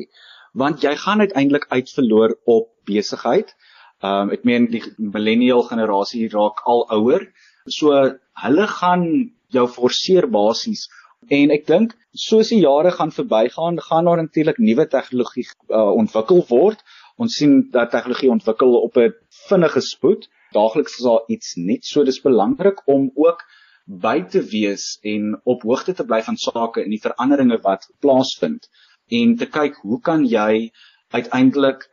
want 0.58 0.82
jy 0.82 0.96
gaan 0.98 1.22
uiteindelik 1.22 1.68
uitverloor 1.70 2.32
op 2.50 2.70
besigheid. 2.90 3.52
Ehm 4.02 4.30
um, 4.30 4.32
ek 4.34 4.46
meen 4.50 4.66
die 4.72 4.82
millennial 4.98 5.62
generasie 5.70 6.30
raak 6.34 6.64
al 6.66 6.86
ouer. 6.98 7.28
So 7.68 7.94
hulle 8.44 8.68
gaan 8.80 9.04
jou 9.54 9.68
forceer 9.68 10.26
basies 10.34 10.88
en 11.30 11.54
ek 11.54 11.68
dink 11.68 11.94
soos 12.14 12.50
die 12.50 12.64
jare 12.64 12.92
gaan 12.96 13.14
verbygaan, 13.14 13.78
gaan 13.90 14.10
daar 14.10 14.22
natuurlik 14.22 14.58
nuwe 14.58 14.88
tegnologie 14.88 15.46
uh, 15.70 15.94
ontwikkel 15.94 16.42
word. 16.50 16.82
Ons 17.18 17.38
sien 17.38 17.70
dat 17.72 17.92
tegnologie 17.92 18.34
ontwikkel 18.34 18.74
op 18.82 18.98
'n 18.98 19.14
vinnige 19.50 19.82
spoed 19.82 20.28
daagliks 20.54 20.98
is 20.98 21.06
daar 21.06 21.24
iets 21.28 21.56
net 21.56 21.86
so 21.86 22.04
dis 22.04 22.22
belangrik 22.22 22.82
om 22.88 23.10
ook 23.16 23.44
by 23.88 24.22
te 24.28 24.42
wees 24.52 24.98
en 25.04 25.36
op 25.44 25.64
hoogte 25.64 25.94
te 25.96 26.06
bly 26.06 26.20
van 26.26 26.38
sake 26.38 26.84
en 26.84 26.92
die 26.92 27.02
veranderinge 27.02 27.60
wat 27.64 27.88
plaasvind 28.04 28.68
en 29.20 29.38
te 29.40 29.48
kyk 29.48 29.80
hoe 29.84 30.02
kan 30.04 30.26
jy 30.28 30.72
uiteindelik 31.16 31.88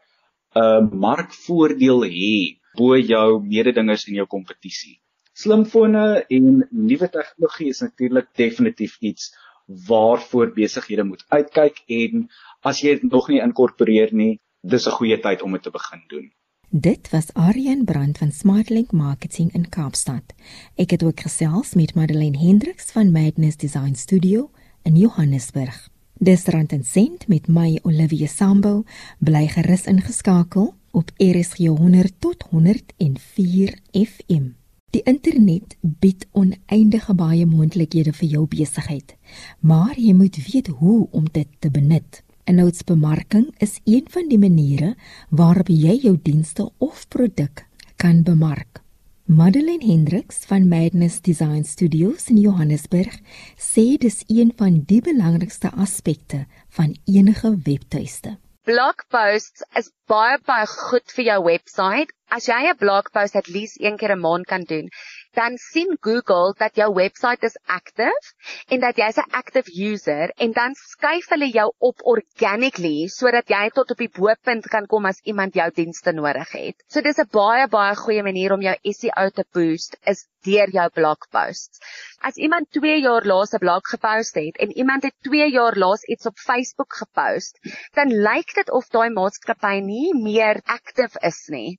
'n 0.55 0.61
uh, 0.61 0.83
markvoordeel 0.91 2.05
hê 2.11 2.59
bo 2.79 2.97
jou 2.99 3.41
mededingers 3.43 4.07
in 4.09 4.15
jou 4.15 4.27
kompetisie. 4.27 5.01
Slimfone 5.35 6.25
en 6.31 6.69
nuwe 6.71 7.09
tegnologie 7.09 7.69
is 7.69 7.81
natuurlik 7.81 8.29
definitief 8.35 8.97
iets 9.01 9.33
waarvoor 9.67 10.53
besighede 10.55 11.05
moet 11.05 11.25
uitkyk 11.29 11.83
en 11.89 12.29
as 12.63 12.83
jy 12.83 12.95
dit 12.99 13.11
nog 13.11 13.29
nie 13.29 13.41
inkorporeer 13.43 14.13
nie, 14.13 14.41
dis 14.63 14.87
'n 14.87 14.97
goeie 14.99 15.19
tyd 15.21 15.43
om 15.43 15.53
dit 15.53 15.63
te 15.63 15.71
begin 15.71 16.03
doen. 16.09 16.31
Dit 16.77 17.11
was 17.11 17.33
Aryan 17.33 17.85
Brand 17.85 18.19
van 18.19 18.33
Smartlink 18.33 18.93
Marketing 18.93 19.53
in 19.53 19.69
Kaapstad. 19.69 20.35
Ek 20.75 20.91
het 20.91 21.05
ook 21.07 21.21
gesels 21.21 21.75
met 21.79 21.95
Madeleine 21.95 22.39
Hendriks 22.39 22.91
van 22.91 23.13
Madness 23.13 23.57
Design 23.57 23.95
Studio 23.95 24.51
in 24.83 24.97
Johannesburg. 24.97 25.89
Dis 26.19 26.45
rand 26.45 26.73
en 26.73 26.83
sent 26.85 27.29
met 27.29 27.47
my 27.47 27.79
Olivia 27.83 28.27
Sambo 28.27 28.83
bly 29.19 29.47
gerus 29.55 29.87
ingeskakel 29.87 30.75
op 30.91 31.15
RSG 31.17 31.71
100 31.79 32.13
tot 32.19 32.43
104 32.51 33.79
FM. 33.93 34.51
Die 34.91 35.03
internet 35.03 35.77
bied 35.81 36.27
oneindige 36.33 37.15
baie 37.15 37.47
moontlikhede 37.47 38.13
vir 38.13 38.29
jou 38.29 38.47
besigheid, 38.51 39.15
maar 39.61 39.95
jy 39.95 40.13
moet 40.13 40.43
weet 40.51 40.75
hoe 40.83 41.07
om 41.11 41.31
dit 41.31 41.49
te 41.59 41.71
benut. 41.71 42.24
Inhoudsbemarking 42.45 43.55
is 43.59 43.79
een 43.85 44.05
van 44.11 44.29
die 44.29 44.39
maniere 44.39 44.95
waarop 45.31 45.71
jy 45.73 45.95
jou 46.03 46.17
dienste 46.23 46.67
of 46.79 47.07
produk 47.09 47.65
kan 47.97 48.23
bemark. 48.23 48.83
Madeleine 49.25 49.87
Hendriks 49.87 50.43
van 50.45 50.69
Madness 50.69 51.23
Design 51.25 51.63
Studios 51.65 52.29
in 52.29 52.43
Johannesburg 52.43 53.17
sê 53.57 53.97
dis 53.97 54.21
een 54.29 54.53
van 54.59 54.83
die 54.91 55.01
belangrikste 55.01 55.71
aspekte 55.73 56.43
van 56.77 56.93
enige 57.09 57.55
webtuiste. 57.65 58.37
Blogposts 58.69 59.65
is 59.81 59.89
baie 60.09 60.37
baie 60.45 60.69
goed 60.69 61.17
vir 61.17 61.25
jou 61.31 61.41
webwerf. 61.49 62.13
As 62.29 62.49
jy 62.49 62.61
'n 62.69 62.77
blogpost 62.77 63.37
at 63.41 63.49
least 63.49 63.81
een 63.81 63.97
keer 63.97 64.13
'n 64.17 64.21
maand 64.21 64.45
kan 64.45 64.69
doen, 64.69 64.89
dan 65.35 65.57
sien 65.59 65.97
Google 66.01 66.55
dat 66.59 66.77
jou 66.79 66.89
webwerf 66.95 67.43
is 67.43 67.57
active 67.67 68.35
en 68.69 68.81
dat 68.81 68.97
jy's 68.97 69.19
'n 69.19 69.31
active 69.41 69.71
user 69.91 70.33
en 70.37 70.53
dan 70.53 70.75
skuif 70.75 71.29
hulle 71.29 71.51
jou 71.51 71.73
op 71.79 72.05
organically 72.15 73.09
sodat 73.09 73.49
jy 73.49 73.71
tot 73.71 73.91
op 73.91 73.99
die 73.99 74.11
bo-punt 74.19 74.69
kan 74.69 74.87
kom 74.87 75.07
as 75.07 75.21
iemand 75.23 75.55
jou 75.55 75.71
dienste 75.71 76.13
nodig 76.13 76.53
het. 76.53 76.85
So 76.89 77.01
dis 77.01 77.19
'n 77.19 77.29
baie 77.31 77.69
baie 77.69 77.97
goeie 77.97 78.23
manier 78.23 78.53
om 78.53 78.63
jou 78.63 78.77
SEO 78.83 79.31
te 79.31 79.45
boost 79.53 79.99
is 80.07 80.27
deur 80.45 80.71
jou 80.71 80.89
blogposts. 80.91 81.81
As 82.21 82.37
iemand 82.37 82.71
2 82.71 83.01
jaar 83.01 83.25
laas 83.25 83.55
'n 83.55 83.59
blog 83.59 83.85
gepost 83.95 84.35
het 84.35 84.57
en 84.57 84.77
iemand 84.77 85.03
het 85.03 85.15
2 85.29 85.51
jaar 85.51 85.77
laas 85.77 86.05
iets 86.05 86.27
op 86.27 86.39
Facebook 86.39 86.93
gepost, 87.03 87.59
dan 87.93 88.09
lyk 88.09 88.55
dit 88.55 88.71
of 88.71 88.89
daai 88.89 89.11
maatskappy 89.11 89.81
nie 89.81 90.15
meer 90.15 90.61
active 90.65 91.19
is 91.21 91.49
nie. 91.49 91.79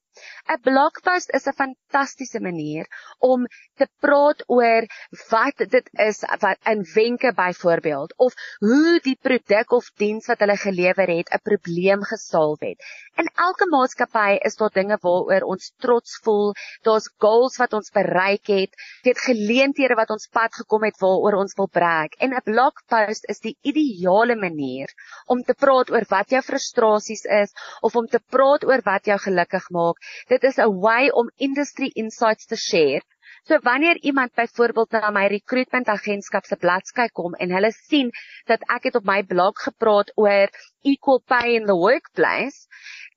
'n 0.53 0.61
Blogpost 0.61 1.29
is 1.37 1.47
'n 1.47 1.57
fantastiese 1.61 2.39
manier 2.39 2.85
om 3.19 3.47
te 3.79 3.87
praat 3.99 4.43
oor 4.47 4.85
wat 5.29 5.63
dit 5.73 5.89
is 6.05 6.23
wat 6.39 6.57
in 6.71 6.83
wenke 6.93 7.31
byvoorbeeld 7.33 8.13
of 8.17 8.33
hoe 8.59 8.99
die 9.03 9.17
produk 9.21 9.71
of 9.71 9.89
diens 10.03 10.27
wat 10.31 10.39
hulle 10.39 10.57
gelewer 10.57 11.09
het 11.17 11.31
'n 11.33 11.43
probleem 11.49 12.03
gesolf 12.03 12.59
het. 12.59 12.79
In 13.15 13.29
elke 13.47 13.67
maatskappy 13.71 14.37
is 14.49 14.55
daar 14.55 14.73
dinge 14.73 14.97
waaroor 15.01 15.47
ons 15.55 15.71
trots 15.79 16.19
voel, 16.23 16.53
daar's 16.83 17.09
goals 17.17 17.57
wat 17.57 17.73
ons 17.73 17.89
bereik 17.89 18.47
het, 18.47 18.71
dit 19.03 19.19
geleenthede 19.19 19.95
wat 19.95 20.09
ons 20.09 20.27
pad 20.27 20.53
gekom 20.53 20.83
het 20.83 20.99
waaroor 20.99 21.39
ons 21.43 21.55
wil 21.55 21.67
brag. 21.67 22.15
En 22.19 22.33
'n 22.33 22.43
blogpost 22.43 23.25
is 23.33 23.39
die 23.39 23.57
ideale 23.61 24.35
manier 24.35 24.93
om 25.25 25.43
te 25.43 25.53
praat 25.53 25.91
oor 25.91 26.05
wat 26.09 26.29
jou 26.29 26.41
frustrasies 26.41 27.25
is 27.25 27.51
of 27.81 27.95
om 27.95 28.07
te 28.07 28.19
praat 28.19 28.63
oor 28.63 28.81
wat 28.83 29.05
jou 29.05 29.17
gelukkig 29.17 29.69
maak. 29.69 29.97
Dit 30.27 30.43
is 30.43 30.57
'n 30.57 30.79
way 30.87 31.09
om 31.09 31.31
industry 31.49 31.91
insights 31.93 32.45
te 32.45 32.55
share 32.55 33.03
So 33.47 33.59
wanneer 33.61 33.97
iemand 34.01 34.33
byvoorbeeld 34.33 34.91
na 34.91 35.09
my 35.13 35.27
recruitment 35.27 35.87
agentskap 35.87 36.45
se 36.49 36.55
bladsy 36.55 37.03
kom 37.19 37.35
en 37.43 37.51
hulle 37.53 37.69
sien 37.71 38.07
dat 38.49 38.63
ek 38.75 38.87
het 38.89 38.95
op 38.99 39.05
my 39.05 39.19
blog 39.33 39.61
gepraat 39.65 40.09
oor 40.23 40.49
equal 40.91 41.21
pay 41.33 41.53
in 41.57 41.67
the 41.69 41.75
workplace, 41.77 42.65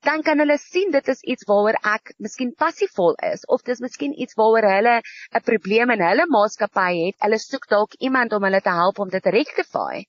dan 0.05 0.21
kan 0.21 0.37
hulle 0.43 0.59
sien 0.61 0.93
dit 0.93 1.09
is 1.15 1.25
iets 1.33 1.49
waaroor 1.49 1.79
ek 1.95 2.13
miskien 2.27 2.53
passievol 2.65 3.17
is 3.31 3.47
of 3.57 3.65
dis 3.71 3.81
miskien 3.87 4.13
iets 4.13 4.37
waaroor 4.37 4.69
hulle 4.69 4.95
'n 5.01 5.45
probleem 5.49 5.97
in 5.97 6.05
hulle 6.09 6.29
maatskappy 6.37 6.91
het. 6.99 7.17
Hulle 7.25 7.41
soek 7.47 7.65
dalk 7.73 7.97
iemand 7.97 8.37
om 8.37 8.45
hulle 8.49 8.61
te 8.61 8.77
help 8.83 9.01
om 9.01 9.09
dit 9.09 9.23
te 9.23 9.33
rectify. 9.39 10.05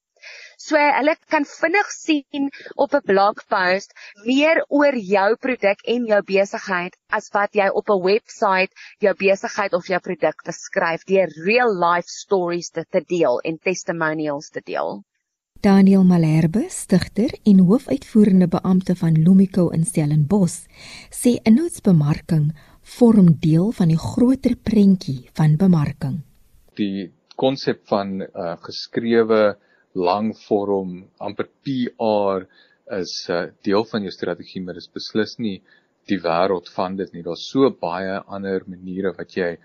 So 0.59 0.77
hulle 0.77 1.15
kan 1.33 1.47
vinnig 1.49 1.91
sien 1.95 2.49
op 2.75 2.95
'n 2.95 3.05
blogpost 3.11 3.95
meer 4.25 4.65
oor 4.69 4.97
jou 4.97 5.37
produk 5.47 5.85
en 5.95 6.07
jou 6.07 6.21
besigheid 6.23 6.97
as 7.19 7.31
wat 7.33 7.55
jy 7.55 7.69
op 7.69 7.91
'n 7.91 8.03
webwerf 8.05 8.71
jou 8.99 9.15
besigheid 9.15 9.73
of 9.73 9.87
jou 9.87 10.01
produk 10.01 10.45
beskryf 10.45 11.05
deur 11.05 11.29
real 11.45 11.73
life 11.87 12.09
stories 12.09 12.71
te, 12.71 12.85
te 12.85 13.03
deel 13.07 13.41
en 13.41 13.59
testimonials 13.59 14.51
te 14.51 14.61
deel. 14.65 15.05
Daniel 15.61 16.05
Malherbe, 16.05 16.65
stigter 16.69 17.31
en 17.45 17.59
hoofuitvoerende 17.59 18.49
beampte 18.49 18.97
van 18.97 19.13
Lumico 19.13 19.69
in 19.69 19.85
Stellenbosch, 19.85 20.65
sê 21.11 21.37
inhoudsbemarking 21.43 22.57
vorm 22.83 23.37
deel 23.41 23.73
van 23.73 23.89
die 23.89 23.99
groter 23.99 24.57
prentjie 24.57 25.29
van 25.35 25.57
bemarking 25.57 26.23
die 26.81 27.11
konsep 27.41 27.87
van 27.89 28.21
uh 28.23 28.55
geskrewe 28.67 29.41
langvorm 29.95 31.05
amper 31.19 31.49
PR 31.65 32.47
is 33.01 33.27
'n 33.29 33.33
uh, 33.33 33.51
deel 33.63 33.85
van 33.85 34.03
jou 34.03 34.13
strategie, 34.13 34.63
maar 34.63 34.75
dit 34.75 34.83
is 34.83 34.97
beslis 34.99 35.39
nie 35.39 35.63
die 36.11 36.21
wêreld 36.23 36.69
van 36.75 36.97
dit 36.97 37.13
nie. 37.13 37.23
Daar's 37.23 37.47
so 37.53 37.71
baie 37.71 38.19
ander 38.27 38.63
maniere 38.67 39.13
wat 39.19 39.37
jy 39.37 39.57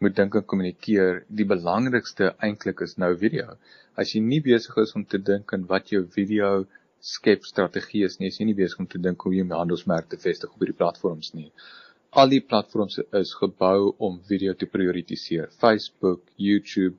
moet 0.00 0.16
dink 0.16 0.34
en 0.34 0.44
kommunikeer. 0.44 1.24
Die 1.28 1.46
belangrikste 1.46 2.34
eintlik 2.38 2.82
is 2.86 2.96
nou 2.98 3.16
video. 3.16 3.56
As 3.96 4.14
jy 4.14 4.22
nie 4.22 4.40
besig 4.40 4.76
is 4.78 4.94
om 4.94 5.04
te 5.04 5.18
dink 5.18 5.52
aan 5.54 5.66
wat 5.66 5.90
jou 5.94 6.04
video 6.06 6.66
skep 7.00 7.44
strategie 7.46 8.04
is 8.04 8.18
nie, 8.18 8.28
is 8.28 8.38
jy 8.38 8.46
nie 8.46 8.58
besig 8.58 8.78
om 8.82 8.86
te 8.86 8.98
dink 8.98 9.22
hoe 9.22 9.34
jy 9.34 9.44
jou 9.44 9.58
handelsmerk 9.58 10.08
te 10.10 10.18
vestig 10.22 10.50
op 10.52 10.62
hierdie 10.62 10.78
platforms 10.78 11.34
nie. 11.34 11.50
Al 12.10 12.30
die 12.32 12.40
platforms 12.40 12.98
is 13.12 13.34
gebou 13.36 13.94
om 13.98 14.20
video 14.28 14.54
te 14.54 14.66
prioritiseer. 14.66 15.50
Facebook, 15.60 16.22
YouTube, 16.36 16.96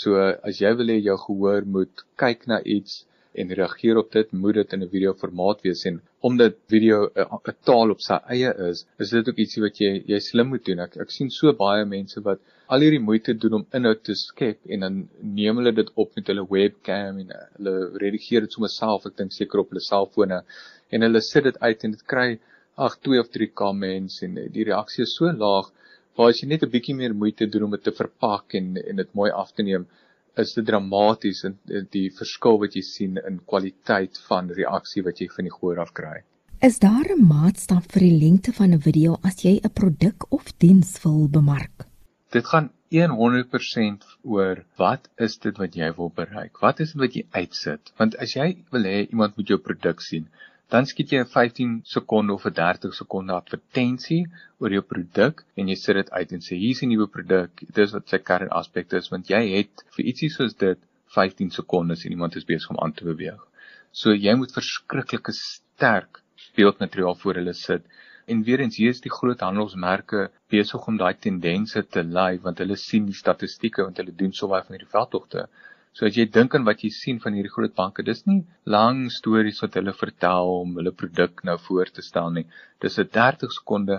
So 0.00 0.16
as 0.48 0.60
jy 0.64 0.70
wil 0.80 0.92
hê 0.94 0.98
jou 1.04 1.16
gehoor 1.26 1.66
moet 1.76 2.04
kyk 2.22 2.46
na 2.50 2.58
iets 2.74 3.02
en 3.40 3.52
reageer 3.58 3.98
op 4.00 4.08
dit, 4.12 4.32
moet 4.32 4.54
dit 4.58 4.72
in 4.76 4.82
'n 4.84 4.88
video 4.94 5.12
formaat 5.22 5.60
wees 5.66 5.84
en 5.90 6.00
omdat 6.28 6.56
video 6.74 6.98
'n 7.16 7.54
taal 7.68 7.92
op 7.94 8.00
sy 8.06 8.18
eie 8.34 8.52
is, 8.68 8.84
is 9.04 9.10
dit 9.16 9.28
ook 9.28 9.42
ietsie 9.44 9.62
wat 9.64 9.80
jy 9.84 9.92
jy 10.12 10.20
slim 10.28 10.48
moet 10.52 10.64
doen. 10.64 10.80
Ek 10.86 10.96
ek 11.04 11.10
sien 11.16 11.30
so 11.30 11.52
baie 11.52 11.84
mense 11.84 12.24
wat 12.28 12.40
al 12.68 12.84
hierdie 12.84 13.06
moeite 13.08 13.34
doen 13.44 13.58
om 13.58 13.66
inhoud 13.78 14.02
te 14.08 14.14
skep 14.14 14.58
en 14.76 14.80
dan 14.86 14.96
neem 15.40 15.60
hulle 15.60 15.74
dit 15.80 15.90
op 16.04 16.16
met 16.16 16.26
hulle 16.32 16.46
webcam 16.56 17.18
en 17.22 17.32
hulle 17.56 17.74
redigeer 18.04 18.46
dit 18.46 18.52
sommer 18.52 18.72
self, 18.72 19.06
ek 19.06 19.16
dink 19.16 19.32
seker 19.32 19.60
op 19.60 19.70
hulle 19.72 19.84
selfone 19.90 20.42
en 20.90 21.08
hulle 21.08 21.20
sit 21.20 21.44
dit 21.44 21.58
uit 21.60 21.84
en 21.84 21.96
dit 21.98 22.06
kry 22.14 22.28
ag 22.86 22.96
2 23.08 23.20
of 23.20 23.28
3 23.36 23.52
comments 23.62 24.22
en 24.22 24.40
die 24.56 24.64
reaksie 24.64 25.04
is 25.04 25.16
so 25.16 25.32
laag 25.44 25.68
waar 26.16 26.32
as 26.32 26.42
jy 26.42 26.48
net 26.48 26.62
'n 26.62 26.70
bietjie 26.70 26.94
meer 26.94 27.14
moeite 27.14 27.46
doen 27.46 27.64
om 27.68 27.70
dit 27.76 27.82
te 27.82 27.92
verpak 27.92 28.54
en 28.54 28.76
en 28.76 28.96
dit 28.96 29.14
mooi 29.14 29.30
af 29.30 29.52
te 29.52 29.62
neem, 29.62 29.86
is 30.36 30.54
dit 30.54 30.66
dramaties 30.66 31.44
in 31.44 31.56
die 31.92 32.08
verskil 32.10 32.58
wat 32.60 32.76
jy 32.76 32.82
sien 32.82 33.18
in 33.28 33.40
kwaliteit 33.52 34.18
van 34.28 34.50
reaksie 34.60 35.02
wat 35.08 35.20
jy 35.20 35.28
van 35.36 35.48
die 35.48 35.54
gehoor 35.56 35.80
af 35.84 35.92
kry. 35.92 36.22
Is 36.68 36.78
daar 36.78 37.08
'n 37.10 37.26
maatstaf 37.28 37.86
vir 37.92 38.02
die 38.08 38.18
lengte 38.24 38.52
van 38.52 38.72
'n 38.72 38.80
video 38.80 39.18
as 39.22 39.44
jy 39.44 39.60
'n 39.64 39.74
produk 39.80 40.26
of 40.30 40.52
diens 40.58 41.02
wil 41.04 41.28
bemark? 41.28 41.86
Dit 42.30 42.46
gaan 42.46 42.70
100% 42.92 44.04
oor 44.22 44.64
wat 44.76 45.08
is 45.16 45.38
dit 45.38 45.58
wat 45.58 45.74
jy 45.74 45.92
wil 45.96 46.12
bereik? 46.14 46.60
Wat 46.60 46.80
is 46.80 46.92
dit 46.92 47.00
wat 47.00 47.14
jy 47.14 47.24
uitsit? 47.32 47.92
Want 47.98 48.16
as 48.16 48.34
jy 48.36 48.64
wil 48.70 48.84
hê 48.84 49.08
iemand 49.08 49.36
moet 49.36 49.48
jou 49.48 49.58
produk 49.58 50.00
sien, 50.00 50.28
dan 50.72 50.86
skiet 50.88 51.10
jy 51.12 51.18
'n 51.20 51.28
15 51.32 51.72
sekonde 51.94 52.32
of 52.32 52.44
'n 52.48 52.54
30 52.58 52.94
sekonde 52.96 53.32
advertensie 53.36 54.22
oor 54.58 54.72
jou 54.76 54.84
produk 54.92 55.42
en 55.56 55.68
jy 55.68 55.76
sit 55.80 55.98
dit 56.00 56.10
uit 56.10 56.32
en 56.36 56.44
sê 56.46 56.56
hier's 56.62 56.82
'n 56.82 56.88
nuwe 56.92 57.08
produk. 57.16 57.50
Dit 57.60 57.82
is 57.84 57.92
wat 57.96 58.08
sy 58.08 58.18
kern 58.30 58.48
aspek 58.60 58.92
is 59.00 59.10
want 59.12 59.28
jy 59.34 59.42
het 59.56 59.84
vir 59.96 60.06
ietsie 60.10 60.30
soos 60.36 60.54
dit 60.54 60.78
15 61.16 61.50
sekondes 61.58 62.04
en 62.04 62.14
iemand 62.16 62.36
is 62.36 62.48
besig 62.52 62.70
om 62.70 62.80
aan 62.84 62.92
te 62.92 63.04
beweeg. 63.04 63.42
So 63.92 64.14
jy 64.14 64.34
moet 64.34 64.56
verskriklike 64.58 65.32
sterk 65.32 66.22
beeldmateriaal 66.56 67.20
voor 67.22 67.34
hulle 67.40 67.52
sit. 67.52 67.82
En 68.26 68.42
weer 68.42 68.60
eens 68.60 68.76
hier 68.76 68.90
is 68.90 69.04
die 69.04 69.12
groot 69.18 69.40
handelsmerke 69.40 70.30
besig 70.48 70.88
om 70.88 70.96
daai 70.96 71.14
tendense 71.26 71.82
te 71.88 72.02
lei 72.02 72.38
want 72.38 72.58
hulle 72.64 72.76
sien 72.76 73.04
die 73.06 73.20
statistieke 73.22 73.82
want 73.82 74.00
hulle 74.00 74.14
doen 74.22 74.32
so 74.32 74.48
baie 74.48 74.64
van 74.64 74.76
hierdie 74.78 74.94
veldtogte. 74.96 75.48
So 75.98 76.06
as 76.08 76.16
jy 76.16 76.24
dink 76.34 76.54
aan 76.56 76.64
wat 76.64 76.82
jy 76.84 76.88
sien 76.96 77.18
van 77.22 77.34
hierdie 77.36 77.52
groot 77.52 77.74
banke, 77.76 78.04
dis 78.04 78.22
nie 78.26 78.38
lang 78.74 79.00
stories 79.12 79.58
wat 79.64 79.74
hulle 79.76 79.92
vertel 79.96 80.52
om 80.62 80.78
hulle 80.78 80.92
produk 81.02 81.42
nou 81.48 81.58
voor 81.66 81.90
te 81.92 82.04
stel 82.06 82.30
nie. 82.36 82.46
Dis 82.80 82.98
'n 82.98 83.10
30 83.16 83.52
sekonde 83.58 83.98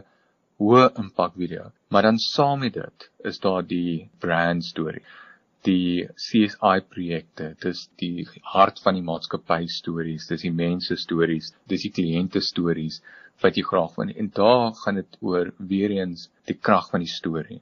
hoë 0.64 0.88
impak 1.04 1.36
video. 1.42 1.72
Maar 1.92 2.08
dan 2.10 2.18
saam 2.18 2.64
met 2.66 2.74
dit 2.74 3.10
is 3.32 3.38
daar 3.46 3.62
die 3.76 4.10
brand 4.26 4.66
storie. 4.66 5.04
Die 5.70 6.08
CSI 6.26 6.82
projekte, 6.96 7.56
dis 7.62 7.86
die 8.02 8.26
hart 8.56 8.82
van 8.84 8.98
die 8.98 9.06
maatskappy 9.10 9.68
stories, 9.68 10.28
dis 10.28 10.42
die 10.48 10.56
mense 10.64 10.98
stories, 10.98 11.54
dis 11.68 11.86
die 11.86 11.94
kliënte 12.00 12.42
stories 12.42 13.02
wat 13.44 13.58
jy 13.58 13.64
graag 13.70 13.94
wil. 14.00 14.10
En 14.10 14.32
daar 14.42 14.74
gaan 14.82 14.96
dit 14.96 15.18
oor 15.22 15.54
weer 15.58 15.94
eens 16.00 16.30
die 16.50 16.58
krag 16.58 16.90
van 16.90 17.06
die 17.06 17.14
storie. 17.20 17.62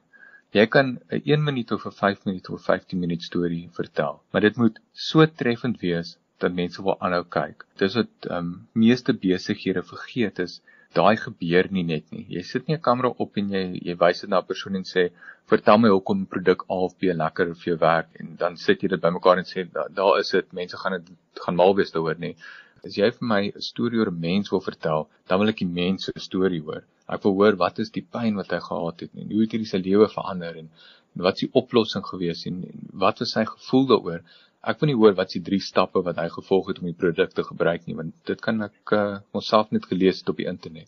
Jy 0.52 0.66
kan 0.68 0.88
'n 1.16 1.20
1 1.32 1.44
minuut 1.44 1.70
of 1.74 1.84
'n 1.88 1.94
5 1.98 2.24
minuut 2.28 2.48
of 2.54 2.64
15 2.64 2.98
minuut 3.04 3.22
storie 3.22 3.68
vertel, 3.76 4.20
maar 4.30 4.42
dit 4.44 4.56
moet 4.62 4.80
so 4.92 5.26
treffend 5.26 5.80
wees 5.80 6.10
dat 6.44 6.52
mense 6.58 6.82
wil 6.88 6.98
aanhou 7.06 7.22
kyk. 7.36 7.64
Dis 7.82 7.96
wat 7.98 8.28
um, 8.38 8.50
meeste 8.84 9.14
besighede 9.22 9.82
vergeet 9.92 10.42
is, 10.44 10.58
daai 10.98 11.16
gebeur 11.16 11.70
nie 11.76 11.86
net 11.92 12.12
nie. 12.12 12.26
Jy 12.36 12.42
sit 12.50 12.68
nie 12.68 12.76
'n 12.76 12.84
kamera 12.88 13.14
op 13.24 13.40
en 13.40 13.48
jy 13.56 13.64
jy 13.88 13.96
wys 14.04 14.20
dit 14.20 14.30
na 14.30 14.42
'n 14.42 14.50
persoon 14.50 14.76
en 14.76 14.84
sê, 14.92 15.08
"Vertel 15.52 15.78
my 15.78 15.88
hoekom 15.94 16.26
produk 16.26 16.68
A 16.68 16.76
of 16.88 16.98
B 16.98 17.16
lekker 17.22 17.54
vir 17.54 17.68
jou 17.72 17.78
werk." 17.86 18.08
En 18.20 18.36
dan 18.36 18.56
sit 18.56 18.82
jy 18.82 18.88
dit 18.88 19.00
bymekaar 19.00 19.38
en 19.38 19.50
sê, 19.52 19.64
"Daar 19.72 19.88
da 19.88 20.18
is 20.18 20.30
dit. 20.30 20.52
Mense 20.52 20.76
gaan 20.76 20.92
dit 20.98 21.16
gaan 21.46 21.56
mal 21.56 21.74
wees 21.74 21.92
daaroor 21.92 22.18
nie." 22.18 22.36
As 22.84 22.96
jy 22.98 23.10
vir 23.10 23.26
my 23.34 23.42
'n 23.46 23.60
storie 23.72 24.00
oor 24.00 24.12
'n 24.12 24.20
mens 24.20 24.50
wil 24.50 24.60
vertel, 24.60 25.08
dan 25.28 25.38
wil 25.38 25.48
ek 25.48 25.64
die 25.64 25.74
mens 25.80 26.04
se 26.04 26.12
storie 26.16 26.60
hoor. 26.60 26.84
Ek 27.08 27.24
wil 27.26 27.34
hoor 27.38 27.58
wat 27.60 27.78
is 27.82 27.90
die 27.90 28.04
pyn 28.04 28.38
wat 28.38 28.52
hy 28.54 28.60
gehad 28.62 29.00
het 29.04 29.14
en 29.18 29.30
hoe 29.32 29.42
het 29.42 29.56
hy 29.56 29.64
sy 29.68 29.80
lewe 29.82 30.08
verander 30.12 30.58
en, 30.62 30.68
en 31.16 31.24
wat 31.26 31.40
is 31.40 31.46
die 31.46 31.52
oplossing 31.62 32.04
gewees 32.06 32.44
en, 32.46 32.62
en 32.68 32.86
wat 33.04 33.22
was 33.24 33.34
sy 33.36 33.44
gevoel 33.48 33.88
daaroor? 33.90 34.22
Ek 34.62 34.78
wil 34.80 34.92
nie 34.92 34.98
hoor 34.98 35.16
wat 35.18 35.32
is 35.32 35.40
die 35.40 35.46
drie 35.48 35.60
stappe 35.60 36.04
wat 36.06 36.20
hy 36.22 36.28
gevolg 36.30 36.70
het 36.70 36.78
om 36.78 36.86
die 36.86 36.98
produk 36.98 37.34
te 37.34 37.42
gebruik 37.42 37.88
nie, 37.88 37.96
want 37.98 38.14
dit 38.30 38.40
kan 38.44 38.62
ek 38.68 38.94
uh, 38.94 39.18
onsself 39.34 39.72
net 39.74 39.88
gelees 39.90 40.22
het 40.22 40.30
op 40.30 40.38
die 40.38 40.46
internet. 40.46 40.86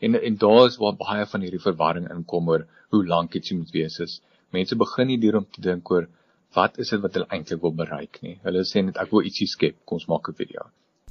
En 0.00 0.16
en 0.16 0.38
daar 0.40 0.64
is 0.70 0.78
waar 0.80 0.96
baie 0.96 1.26
van 1.28 1.44
hierdie 1.44 1.60
verwarring 1.60 2.08
inkom 2.14 2.48
oor 2.48 2.64
hoe 2.94 3.02
lank 3.06 3.36
iets 3.36 3.52
moet 3.52 3.74
wees 3.76 4.00
is. 4.00 4.20
Mense 4.56 4.78
begin 4.80 5.12
nie 5.12 5.20
duur 5.20 5.42
om 5.42 5.46
te 5.46 5.60
dink 5.60 5.90
oor 5.92 6.08
wat 6.56 6.78
is 6.82 6.90
dit 6.94 7.02
wat 7.04 7.14
hulle 7.14 7.28
eintlik 7.30 7.60
wil 7.62 7.76
bereik 7.76 8.18
nie. 8.24 8.38
Hulle 8.46 8.64
sê 8.66 8.82
net 8.82 8.98
ek 8.98 9.12
wil 9.12 9.28
ietsie 9.28 9.46
skep, 9.50 9.76
kom 9.84 10.00
ons 10.00 10.08
maak 10.08 10.32
'n 10.32 10.38
video. 10.40 10.70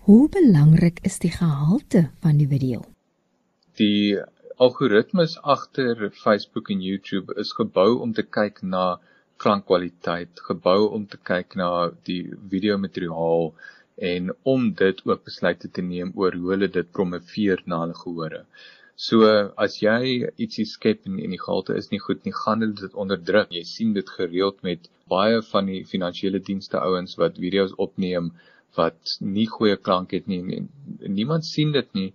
Hoe 0.09 0.25
belangrik 0.33 0.99
is 1.05 1.19
die 1.19 1.31
gehalte 1.31 2.09
van 2.25 2.37
die 2.41 2.47
video? 2.47 2.81
Die 3.77 4.17
algoritmes 4.59 5.37
agter 5.43 6.09
Facebook 6.11 6.69
en 6.69 6.81
YouTube 6.83 7.33
is 7.39 7.53
gebou 7.55 8.01
om 8.03 8.11
te 8.13 8.25
kyk 8.37 8.57
na 8.73 8.99
klankkwaliteit, 9.39 10.41
gebou 10.47 10.89
om 10.97 11.05
te 11.07 11.19
kyk 11.29 11.55
na 11.61 11.69
die 12.09 12.33
video 12.51 12.75
materiaal 12.77 13.53
en 14.09 14.33
om 14.53 14.65
dit 14.81 14.99
ook 15.07 15.23
besluite 15.29 15.71
te 15.71 15.83
neem 15.91 16.11
oor 16.19 16.35
hoe 16.35 16.51
hulle 16.53 16.67
dit 16.75 16.91
promoveer 16.97 17.63
na 17.71 17.79
hulle 17.85 17.95
gehore. 18.01 18.41
So 18.99 19.23
as 19.65 19.77
jy 19.79 20.27
ietsie 20.35 20.67
skep 20.67 21.07
en, 21.07 21.21
en 21.23 21.35
die 21.35 21.39
gehalte 21.39 21.77
is 21.79 21.87
nie 21.93 22.01
goed 22.03 22.27
nie, 22.27 22.35
gaan 22.35 22.59
hulle 22.65 22.75
dit 22.81 22.97
onderdruk. 22.99 23.53
Jy 23.55 23.63
sien 23.63 23.93
dit 23.95 24.11
gereeld 24.17 24.59
met 24.67 24.91
baie 25.07 25.39
van 25.53 25.71
die 25.71 25.85
finansiële 25.87 26.43
dienste 26.43 26.83
ouens 26.83 27.15
wat 27.21 27.39
video's 27.39 27.71
opneem 27.79 28.33
wat 28.75 29.15
nie 29.23 29.47
goeie 29.49 29.79
klank 29.79 30.11
het 30.13 30.27
nie 30.29 30.43
en 30.59 30.67
niemand 31.15 31.47
sien 31.47 31.71
dit 31.73 31.87
nie 31.97 32.09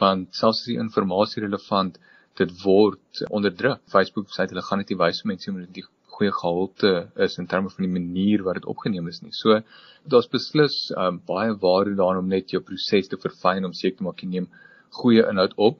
want 0.00 0.34
selfs 0.34 0.62
as 0.62 0.70
die 0.70 0.78
inligting 0.78 1.44
relevant 1.44 1.98
dit 2.40 2.52
word 2.64 3.22
onderdruk 3.34 3.80
Facebook 3.92 4.28
sê 4.34 4.46
hulle 4.46 4.66
gaan 4.66 4.82
dit 4.82 4.92
nie 4.94 5.00
wys 5.04 5.22
vir 5.22 5.32
mense 5.32 5.50
omdat 5.50 5.72
dit 5.78 5.88
goeie 6.18 6.34
gehalte 6.34 6.92
is 7.26 7.36
in 7.38 7.46
terme 7.50 7.70
van 7.74 7.86
die 7.86 7.92
manier 7.94 8.42
wat 8.46 8.58
dit 8.58 8.66
opgeneem 8.72 9.10
is 9.10 9.20
nie. 9.22 9.34
So 9.40 9.60
daar's 10.12 10.30
beslis 10.32 10.78
um, 11.02 11.20
baie 11.30 11.54
waarde 11.64 11.94
daarin 12.00 12.24
om 12.24 12.32
net 12.32 12.54
jou 12.54 12.62
proses 12.70 13.10
te 13.10 13.18
verfyn 13.24 13.68
om 13.68 13.76
seker 13.80 14.00
te 14.00 14.06
maak 14.06 14.24
jy 14.24 14.30
neem 14.32 14.48
goeie 15.00 15.26
inhoud 15.30 15.54
op. 15.68 15.78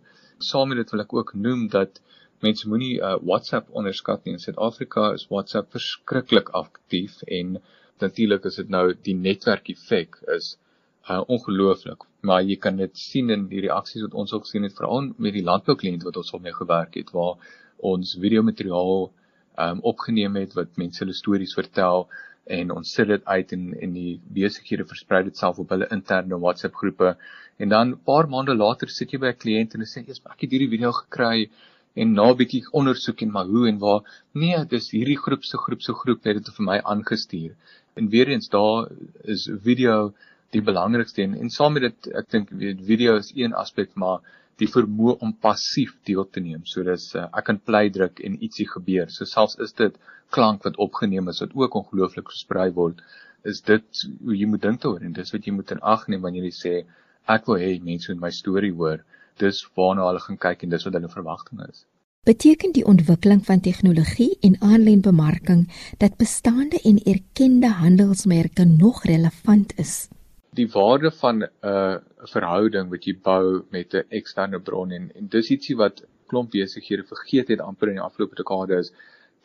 Saam 0.50 0.70
met 0.70 0.78
dit 0.82 0.94
wil 0.94 1.02
ek 1.06 1.16
ook 1.16 1.34
noem 1.46 1.66
dat 1.74 1.98
mense 2.46 2.68
moenie 2.70 3.00
uh, 3.00 3.16
WhatsApp 3.24 3.72
onderskat 3.74 4.24
nie. 4.24 4.36
In 4.38 4.44
Suid-Afrika 4.44 5.10
is 5.16 5.26
WhatsApp 5.32 5.74
verskriklik 5.74 6.52
aktief 6.54 7.18
en 7.26 7.58
natuurlik 8.02 8.46
is 8.46 8.60
dit 8.60 8.70
nou 8.70 8.92
die 9.08 9.16
netwerk 9.18 9.70
effek 9.74 10.20
is 10.36 10.54
uh, 11.10 11.20
ongelooflik. 11.26 12.04
Maar 12.20 12.42
jy 12.42 12.56
kan 12.56 12.76
dit 12.76 12.98
sien 12.98 13.30
in 13.30 13.46
die 13.48 13.60
reaksies 13.64 14.02
wat 14.02 14.14
ons 14.14 14.32
ook 14.32 14.46
sien 14.46 14.62
het 14.62 14.76
veral 14.76 15.12
met 15.16 15.32
die 15.32 15.44
landboukliënte 15.44 16.08
wat 16.08 16.16
ons 16.16 16.32
al 16.32 16.42
mee 16.44 16.56
gewerk 16.56 16.94
het 17.00 17.12
waar 17.16 17.36
ons 17.90 18.16
video 18.20 18.42
materiaal 18.42 19.10
um, 19.58 19.80
opgeneem 19.92 20.36
het 20.36 20.56
wat 20.58 20.76
mense 20.80 21.02
hulle 21.04 21.16
stories 21.16 21.54
vertel 21.54 22.08
en 22.58 22.70
ons 22.72 22.92
sit 22.96 23.08
dit 23.10 23.24
uit 23.24 23.52
in 23.52 23.64
in 23.86 23.94
die 23.94 24.12
besighede 24.36 24.86
versprei 24.88 25.22
dit 25.26 25.36
self 25.36 25.58
op 25.62 25.74
hulle 25.74 25.88
interne 25.94 26.38
WhatsApp 26.44 26.78
groepe. 26.80 27.16
En 27.58 27.68
dan 27.68 27.88
'n 27.90 28.00
paar 28.04 28.28
maande 28.28 28.54
later 28.54 28.88
sit 28.88 29.12
jy 29.12 29.18
by 29.18 29.32
'n 29.32 29.42
kliënt 29.44 29.74
en 29.74 29.84
sê 29.84 30.04
eers 30.06 30.22
ek 30.24 30.40
het 30.40 30.50
hierdie 30.50 30.72
video 30.74 30.92
gekry 30.92 31.50
en 31.94 32.14
na 32.14 32.30
'n 32.30 32.36
bietjie 32.36 32.62
ondersoek 32.72 33.22
en 33.22 33.32
maar 33.32 33.48
hoe 33.52 33.68
en 33.68 33.78
waar. 33.78 34.02
Nee 34.32 34.64
dis 34.64 34.90
hierdie 34.90 35.18
groep 35.24 35.44
se 35.44 35.56
groep 35.64 35.82
se 35.82 35.92
groep 35.92 36.24
het 36.24 36.36
dit 36.36 36.54
vir 36.56 36.64
my 36.70 36.78
aangestuur. 36.92 37.52
En 37.96 38.08
weer 38.08 38.28
eens 38.28 38.48
daar 38.48 38.88
is 39.24 39.50
video 39.62 40.14
die 40.56 40.62
belangrikste 40.64 41.22
en, 41.22 41.34
en 41.36 41.50
saam 41.52 41.76
met 41.76 41.88
dit 41.88 42.10
ek 42.16 42.30
dink 42.32 42.52
video 42.88 43.16
is 43.20 43.32
een 43.36 43.56
aspek 43.56 43.94
maar 44.00 44.22
die 44.58 44.68
vermoë 44.70 45.18
om 45.22 45.34
passief 45.44 45.94
deel 46.08 46.24
te 46.34 46.42
neem. 46.42 46.64
So 46.66 46.82
dis 46.86 47.12
uh, 47.14 47.28
ek 47.36 47.46
kan 47.50 47.60
play 47.62 47.90
druk 47.94 48.22
en 48.26 48.38
ietsie 48.42 48.66
gebeur. 48.66 49.10
So 49.14 49.28
selfs 49.28 49.58
is 49.62 49.76
dit 49.78 49.98
klank 50.34 50.64
wat 50.66 50.80
opgeneem 50.82 51.30
is 51.30 51.42
wat 51.44 51.54
ook 51.54 51.76
ongelooflik 51.82 52.32
versprei 52.32 52.68
word, 52.74 53.02
is 53.46 53.62
dit 53.64 54.02
hoe 54.24 54.34
jy 54.34 54.48
moet 54.50 54.64
dink 54.64 54.82
daaroor 54.82 55.04
en 55.06 55.14
dis 55.14 55.30
wat 55.34 55.46
jy 55.46 55.54
moet 55.54 55.70
in 55.76 55.84
ag 55.94 56.08
neem 56.08 56.24
wanneer 56.26 56.48
jy 56.48 56.56
sê 56.56 56.74
ek 57.30 57.46
wil 57.46 57.60
hê 57.62 57.76
mense 57.84 58.10
moet 58.10 58.24
my 58.26 58.32
storie 58.34 58.74
hoor. 58.74 59.04
Dis 59.38 59.62
waarna 59.78 60.08
hulle 60.08 60.24
gaan 60.24 60.42
kyk 60.42 60.66
en 60.66 60.74
dis 60.74 60.88
wat 60.88 60.98
hulle 60.98 61.12
verwagting 61.12 61.62
is. 61.68 61.86
Beteken 62.26 62.74
die 62.74 62.84
ontwikkeling 62.84 63.44
van 63.46 63.62
tegnologie 63.64 64.32
en 64.44 64.58
aanlyn 64.60 65.00
bemarking 65.00 65.68
dat 66.02 66.18
bestaande 66.18 66.80
en 66.84 66.98
erkende 67.06 67.70
handelsmerke 67.78 68.66
nog 68.66 69.04
relevant 69.06 69.72
is? 69.78 70.08
Die 70.58 70.68
waarde 70.74 71.10
van 71.14 71.42
'n 71.42 71.50
uh, 71.72 71.96
verhouding 72.34 72.88
wat 72.92 73.04
jy 73.06 73.14
bou 73.30 73.64
met 73.70 73.94
'n 73.94 74.06
eksterne 74.20 74.60
bron 74.68 74.92
en 74.92 75.10
en 75.20 75.28
dis 75.34 75.50
ietsie 75.54 75.76
wat 75.76 76.02
klomp 76.30 76.50
besighede 76.54 77.04
vergeet 77.10 77.52
het 77.52 77.60
amper 77.60 77.92
in 77.92 78.00
die 78.00 78.06
afgelope 78.06 78.40
dekade 78.40 78.80
is 78.84 78.90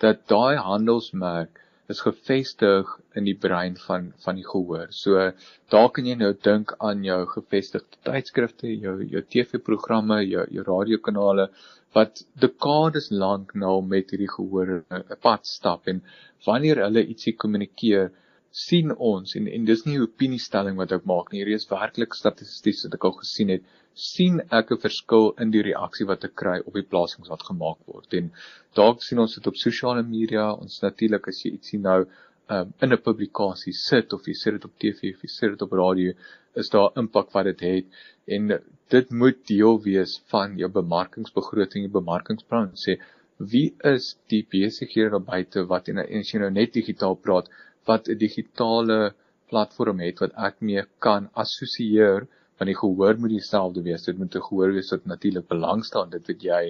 dat 0.03 0.25
daai 0.31 0.55
handelsmerk 0.69 1.61
is 1.93 2.01
gevestig 2.07 2.89
in 3.19 3.27
die 3.27 3.35
brein 3.45 3.75
van 3.85 4.09
van 4.25 4.39
die 4.39 4.47
gehoor. 4.47 4.87
So 4.89 5.31
daar 5.75 5.89
kan 5.95 6.07
jy 6.09 6.15
nou 6.19 6.31
dink 6.47 6.73
aan 6.89 7.03
jou 7.03 7.19
gevestigde 7.35 7.99
tydskrifte, 8.07 8.71
jou 8.85 8.95
jou 9.15 9.23
TV-programme, 9.35 10.21
jou 10.23 10.45
jou 10.57 10.65
radiokanale 10.69 11.49
wat 11.97 12.23
dekades 12.45 13.11
lank 13.11 13.53
nou 13.65 13.75
met 13.93 14.11
hierdie 14.11 14.31
gehoor 14.35 14.83
'n 14.89 15.19
pad 15.21 15.45
stap 15.45 15.87
en 15.87 16.01
wanneer 16.47 16.83
hulle 16.87 17.05
ietsie 17.05 17.35
kommunikeer 17.45 18.11
sien 18.53 18.91
ons 19.11 19.35
en 19.37 19.47
en 19.57 19.63
dis 19.65 19.85
nie 19.85 19.97
'n 19.97 20.07
opiniestelling 20.07 20.75
wat 20.77 20.91
ek 20.91 21.05
maak 21.11 21.31
nie 21.31 21.39
hierdie 21.39 21.59
is 21.59 21.71
werklik 21.71 22.13
statisties 22.13 22.83
wat 22.85 22.97
ek 22.97 23.05
al 23.09 23.15
gesien 23.21 23.49
het 23.49 23.63
sien 24.01 24.41
ek 24.59 24.71
'n 24.71 24.83
verskil 24.83 25.31
in 25.45 25.51
die 25.53 25.63
reaksie 25.69 26.05
wat 26.09 26.23
ek 26.27 26.35
kry 26.41 26.59
op 26.65 26.73
die 26.73 26.89
plasings 26.91 27.29
wat 27.29 27.45
gemaak 27.49 27.79
word. 27.87 28.13
En 28.13 28.31
dalk 28.75 29.01
sien 29.03 29.19
ons 29.19 29.35
dit 29.35 29.47
op 29.47 29.57
sosiale 29.57 30.03
media, 30.03 30.51
ons 30.53 30.81
natuurlik 30.81 31.27
as 31.27 31.41
jy 31.45 31.53
iets 31.53 31.73
sien 31.73 31.81
nou 31.81 32.05
um, 32.49 32.73
in 32.81 32.93
'n 32.93 33.01
publikasie 33.09 33.73
sit 33.73 34.13
of 34.13 34.27
jy 34.27 34.33
sit 34.33 34.53
dit 34.53 34.65
op 34.65 34.77
TV 34.79 35.13
of 35.15 35.21
jy 35.25 35.31
sit 35.35 35.49
dit 35.49 35.61
op 35.61 35.73
radio, 35.73 36.13
is 36.55 36.69
daar 36.69 36.91
impak 36.95 37.33
wat 37.33 37.45
dit 37.45 37.61
het 37.61 37.85
en 38.27 38.59
dit 38.89 39.11
moet 39.11 39.45
deel 39.47 39.79
wees 39.81 40.19
van 40.31 40.57
jou 40.57 40.69
bemarkingsbegroting, 40.69 41.85
jou 41.85 41.93
bemarkingsplan. 42.01 42.73
Sê 42.75 42.99
wie 43.39 43.75
is 43.83 44.15
die 44.29 44.45
besighede 44.49 45.09
daar 45.09 45.25
buite 45.25 45.65
wat 45.67 45.89
en 45.89 45.97
as 45.99 46.33
jy 46.33 46.39
nou 46.39 46.51
net 46.51 46.73
digitaal 46.73 47.15
praat, 47.15 47.49
wat 47.89 48.09
'n 48.09 48.17
digitale 48.17 49.13
platform 49.51 49.99
het 49.99 50.19
wat 50.23 50.33
ek 50.49 50.61
mee 50.61 50.83
kan 51.05 51.29
assosieer 51.43 52.27
want 52.57 52.69
die 52.69 52.79
gehoor 52.79 53.17
moet 53.19 53.33
dieselfde 53.33 53.81
wees. 53.87 54.05
Dit 54.05 54.17
moet 54.17 54.35
'n 54.35 54.47
gehoor 54.49 54.71
wees 54.77 54.91
wat 54.91 55.05
natuurlik 55.05 55.47
belangstel 55.47 56.09
dit 56.09 56.27
wat 56.31 56.41
jy 56.49 56.63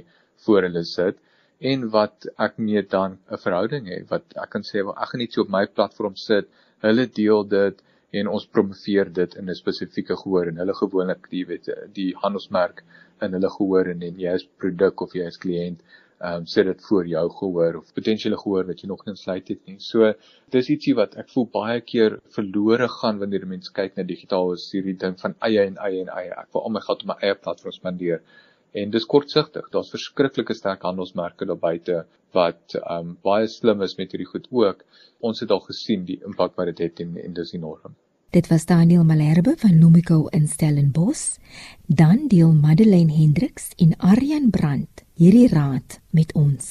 voor 0.46 0.62
hulle 0.68 0.84
sit 0.84 1.18
en 1.72 1.90
wat 1.96 2.28
ek 2.46 2.58
mee 2.58 2.82
dan 2.96 3.18
'n 3.32 3.42
verhouding 3.46 3.88
het 3.94 4.10
wat 4.10 4.26
ek 4.44 4.50
kan 4.50 4.64
sê 4.70 4.84
wel 4.86 4.96
ek 5.04 5.10
gaan 5.10 5.22
net 5.24 5.34
so 5.34 5.42
op 5.42 5.50
my 5.50 5.66
platform 5.66 6.16
sit. 6.16 6.48
Hulle 6.88 7.06
deel 7.08 7.44
dit 7.48 7.84
en 8.20 8.28
ons 8.28 8.46
promoveer 8.56 9.14
dit 9.14 9.36
in 9.36 9.50
'n 9.50 9.56
spesifieke 9.56 10.16
gehoor 10.24 10.48
en 10.48 10.58
hulle 10.62 10.76
gewoonlik 10.82 11.30
die 11.30 11.46
weet 11.46 11.70
die 11.94 12.12
handelsmerk 12.24 12.84
in 13.22 13.34
hulle 13.38 13.50
gehoor 13.50 13.88
en 13.94 14.02
jy 14.02 14.34
as 14.34 14.46
produk 14.58 15.02
of 15.02 15.14
jy 15.14 15.26
as 15.28 15.38
kliënt 15.38 15.80
ehm 16.24 16.44
um, 16.44 16.46
sit 16.48 16.66
dit 16.66 16.82
voor 16.88 17.08
jou 17.08 17.24
gehoor 17.38 17.78
of 17.78 17.94
potensiële 17.98 18.38
gehoor 18.40 18.68
wat 18.68 18.82
jy 18.82 18.88
nog 18.88 19.02
nie 19.06 19.12
insluit 19.12 19.50
het 19.52 19.66
nie. 19.68 19.76
So 19.84 20.14
dis 20.56 20.70
ietsie 20.72 20.94
wat 20.96 21.18
ek 21.20 21.34
voel 21.34 21.50
baie 21.56 21.82
keer 21.84 22.16
verlore 22.36 22.88
gaan 22.94 23.20
wanneer 23.20 23.44
mense 23.54 23.74
kyk 23.80 24.00
na 24.00 24.06
digitaal 24.08 24.54
is 24.54 24.70
hierdie 24.72 24.96
ding 25.02 25.18
van 25.20 25.36
eie 25.48 25.66
en 25.66 25.76
eie 25.88 26.00
en 26.06 26.14
eie. 26.16 26.32
Ek 26.32 26.56
wil 26.56 26.64
al 26.64 26.76
my 26.78 26.84
geld 26.88 27.04
op 27.04 27.12
my 27.12 27.18
eie 27.20 27.36
platform 27.36 27.76
spandeer. 27.76 28.24
En 28.72 28.96
dis 28.96 29.10
kortsigtig. 29.16 29.68
Daar's 29.76 29.92
verskriklike 29.98 30.56
sterk 30.56 30.88
handelsmerke 30.88 31.50
daar 31.52 31.60
buite 31.68 32.00
wat 32.40 32.80
ehm 32.80 33.12
um, 33.12 33.14
baie 33.28 33.52
slim 33.58 33.84
is 33.84 34.00
met 34.00 34.16
hierdie 34.16 34.32
goed 34.32 34.48
ook. 34.64 34.88
Ons 35.20 35.44
het 35.44 35.52
al 35.52 35.66
gesien 35.68 36.08
die 36.08 36.22
impak 36.24 36.56
wat 36.56 36.72
dit 36.72 36.86
het 36.88 37.04
en, 37.04 37.18
en 37.20 37.40
dis 37.44 37.56
enorm. 37.60 38.00
Dit 38.34 38.48
was 38.50 38.66
Daniel 38.66 39.04
Malherbe 39.04 39.60
van 39.60 39.76
Lumico 39.78 40.28
in 40.32 40.48
Stellenbosch, 40.48 41.38
dan 41.86 42.28
deel 42.32 42.54
Madeleine 42.54 43.14
Hendriks 43.14 43.74
en 43.78 43.98
Aryan 43.98 44.50
Brandt 44.50 45.03
hierdie 45.22 45.50
raad 45.52 46.00
met 46.10 46.32
ons. 46.34 46.70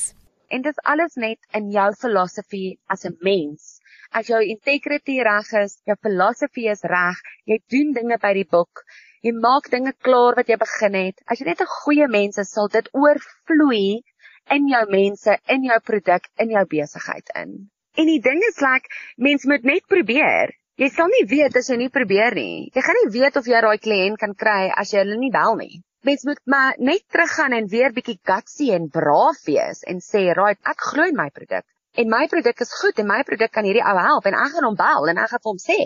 En 0.50 0.62
dit 0.64 0.74
is 0.74 0.84
alles 0.92 1.14
net 1.24 1.38
in 1.58 1.68
jou 1.70 1.86
filosofie 1.98 2.78
as 2.94 3.04
'n 3.06 3.16
mens. 3.22 3.78
As 4.10 4.26
jou 4.26 4.40
integrity 4.42 5.20
reg 5.22 5.52
is, 5.60 5.78
jou 5.86 5.96
filosofie 6.06 6.68
is 6.70 6.82
reg, 6.82 7.20
jy 7.46 7.58
doen 7.74 7.92
dinge 7.92 8.18
by 8.18 8.32
die 8.34 8.48
boek, 8.56 8.82
jy 9.22 9.32
maak 9.32 9.70
dinge 9.70 9.92
klaar 10.06 10.34
wat 10.34 10.48
jy 10.48 10.56
begin 10.56 10.94
het. 10.94 11.22
As 11.26 11.38
jy 11.38 11.46
net 11.46 11.60
'n 11.60 11.74
goeie 11.84 12.08
mens 12.08 12.38
is, 12.38 12.50
sal 12.50 12.68
dit 12.68 12.88
oorvloei 12.92 14.02
in 14.50 14.68
jou 14.68 14.84
mense, 14.90 15.38
in 15.48 15.62
jou 15.62 15.78
produk, 15.80 16.28
in 16.36 16.50
jou 16.50 16.64
besigheid 16.66 17.30
in. 17.36 17.70
En 17.96 18.06
die 18.06 18.20
ding 18.20 18.42
is 18.48 18.60
like, 18.60 18.88
mens 19.16 19.44
moet 19.44 19.62
net 19.64 19.86
probeer. 19.86 20.50
Jy 20.76 20.88
sal 20.88 21.06
nie 21.06 21.26
weet 21.28 21.56
as 21.56 21.68
jy 21.68 21.76
nie 21.76 21.88
probeer 21.88 22.34
nie. 22.34 22.70
Jy 22.74 22.82
gaan 22.82 22.96
nie 23.04 23.20
weet 23.20 23.36
of 23.36 23.46
jy 23.46 23.60
daai 23.60 23.78
kliënt 23.78 24.18
kan 24.18 24.34
kry 24.34 24.72
as 24.74 24.90
jy 24.92 24.98
hulle 24.98 25.16
nie 25.16 25.30
bel 25.30 25.56
nie. 25.56 25.82
Mens 26.02 26.24
moet 26.26 26.40
maar 26.44 26.74
net 26.78 27.04
teruggaan 27.14 27.52
en 27.52 27.68
weer 27.70 27.92
bietjie 27.94 28.18
gutsy 28.26 28.72
en 28.74 28.88
braaf 28.90 29.44
wees 29.46 29.84
en 29.92 30.00
sê, 30.02 30.22
"Right, 30.38 30.58
ek 30.72 30.80
glo 30.90 31.04
in 31.10 31.16
my 31.16 31.30
produk 31.30 31.64
en 31.94 32.08
my 32.08 32.26
produk 32.26 32.60
is 32.60 32.72
goed 32.80 32.98
en 32.98 33.06
my 33.06 33.22
produk 33.22 33.52
kan 33.52 33.64
hierdie 33.64 33.84
ou 33.90 33.96
help 33.98 34.26
en 34.26 34.34
ek 34.34 34.52
gaan 34.52 34.64
hom 34.64 34.78
bel 34.80 35.08
en 35.08 35.18
ek 35.18 35.30
gaan 35.30 35.42
vir 35.44 35.52
hom 35.52 35.60
sê." 35.62 35.80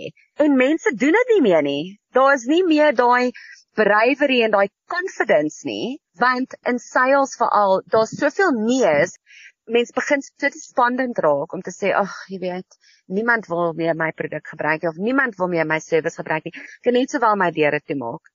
En 0.44 0.56
mense 0.56 0.94
doen 1.02 1.12
dit 1.18 1.32
nie 1.34 1.42
meer 1.48 1.62
nie. 1.62 1.98
Daar 2.12 2.32
is 2.34 2.46
nie 2.46 2.62
meer 2.64 2.94
daai 2.94 3.32
bravery 3.74 4.42
en 4.42 4.50
daai 4.50 4.68
confidence 4.88 5.66
nie, 5.68 5.98
want 6.18 6.56
in 6.64 6.78
sales 6.78 7.36
veral, 7.36 7.82
daar's 7.92 8.16
soveel 8.16 8.52
nee's 8.52 9.18
mens 9.66 9.90
begin 9.92 10.22
so 10.22 10.48
despondent 10.48 11.18
raak 11.18 11.52
om 11.52 11.62
te 11.66 11.72
sê 11.74 11.92
ag 12.00 12.12
jy 12.30 12.38
weet 12.42 12.78
niemand 13.18 13.48
wil 13.50 13.74
meer 13.74 13.96
my 13.98 14.12
produk 14.20 14.46
gebruik 14.52 14.84
of 14.90 14.96
niemand 15.08 15.36
wil 15.40 15.48
meer 15.48 15.66
my 15.66 15.78
service 15.78 16.16
gebruik 16.20 16.46
nie 16.46 16.54
kan 16.84 16.94
net 16.94 17.10
sowel 17.10 17.36
my 17.36 17.50
deure 17.50 17.80
toe 17.82 17.96
maak 18.02 18.30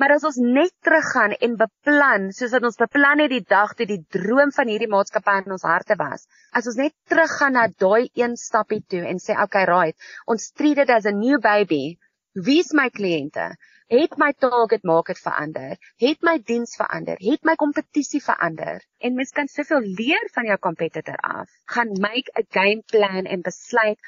maar 0.00 0.14
as 0.16 0.24
ons 0.24 0.38
net 0.40 0.72
teruggaan 0.86 1.36
en 1.46 1.56
beplan 1.60 2.30
soos 2.36 2.54
wat 2.56 2.66
ons 2.68 2.80
beplan 2.80 3.20
het 3.24 3.34
die 3.34 3.44
dag 3.54 3.74
toe 3.76 3.86
die 3.90 4.00
droom 4.16 4.52
van 4.56 4.70
hierdie 4.72 4.88
maatskappy 4.92 5.34
in 5.42 5.56
ons 5.56 5.66
harte 5.68 5.96
was 6.00 6.24
as 6.60 6.68
ons 6.70 6.78
net 6.80 6.94
teruggaan 7.12 7.58
na 7.58 7.66
daai 7.84 8.08
een 8.22 8.38
stappie 8.44 8.80
toe 8.94 9.02
en 9.12 9.20
sê 9.24 9.36
okay 9.44 9.66
right 9.68 10.10
ons 10.34 10.46
treat 10.60 10.80
dit 10.80 10.94
as 10.94 11.08
a 11.10 11.12
new 11.16 11.38
baby. 11.44 11.98
Wie's 12.46 12.70
my 12.78 12.86
kliënte? 12.94 13.44
Het 13.90 14.12
my 14.22 14.30
target 14.38 14.84
market 14.86 15.18
verander, 15.18 15.72
het 15.98 16.20
my 16.22 16.36
diens 16.50 16.76
verander, 16.78 17.18
het 17.18 17.42
my 17.48 17.56
kompetisie 17.58 18.20
verander? 18.22 18.78
En 19.02 19.16
mens 19.18 19.34
kan 19.34 19.50
soveel 19.50 19.82
leer 19.98 20.28
van 20.36 20.46
jou 20.46 20.58
competitor 20.62 21.18
af. 21.26 21.50
Gaan 21.74 21.90
make 21.98 22.30
a 22.38 22.44
game 22.54 22.86
plan 22.92 23.26
en 23.26 23.42
besluit 23.42 23.98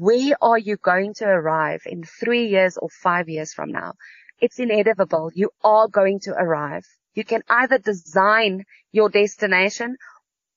where 0.00 0.40
are 0.40 0.58
you 0.58 0.78
going 0.80 1.12
to 1.20 1.26
arrive 1.26 1.84
in 1.84 2.02
3 2.02 2.46
years 2.48 2.78
or 2.78 2.88
5 2.88 3.28
years 3.28 3.52
from 3.52 3.70
now. 3.70 3.92
It's 4.38 4.58
inevitable. 4.58 5.30
You 5.34 5.50
are 5.64 5.88
going 5.88 6.20
to 6.20 6.32
arrive. 6.32 6.84
You 7.14 7.24
can 7.24 7.42
either 7.48 7.78
design 7.78 8.64
your 8.92 9.08
destination 9.08 9.96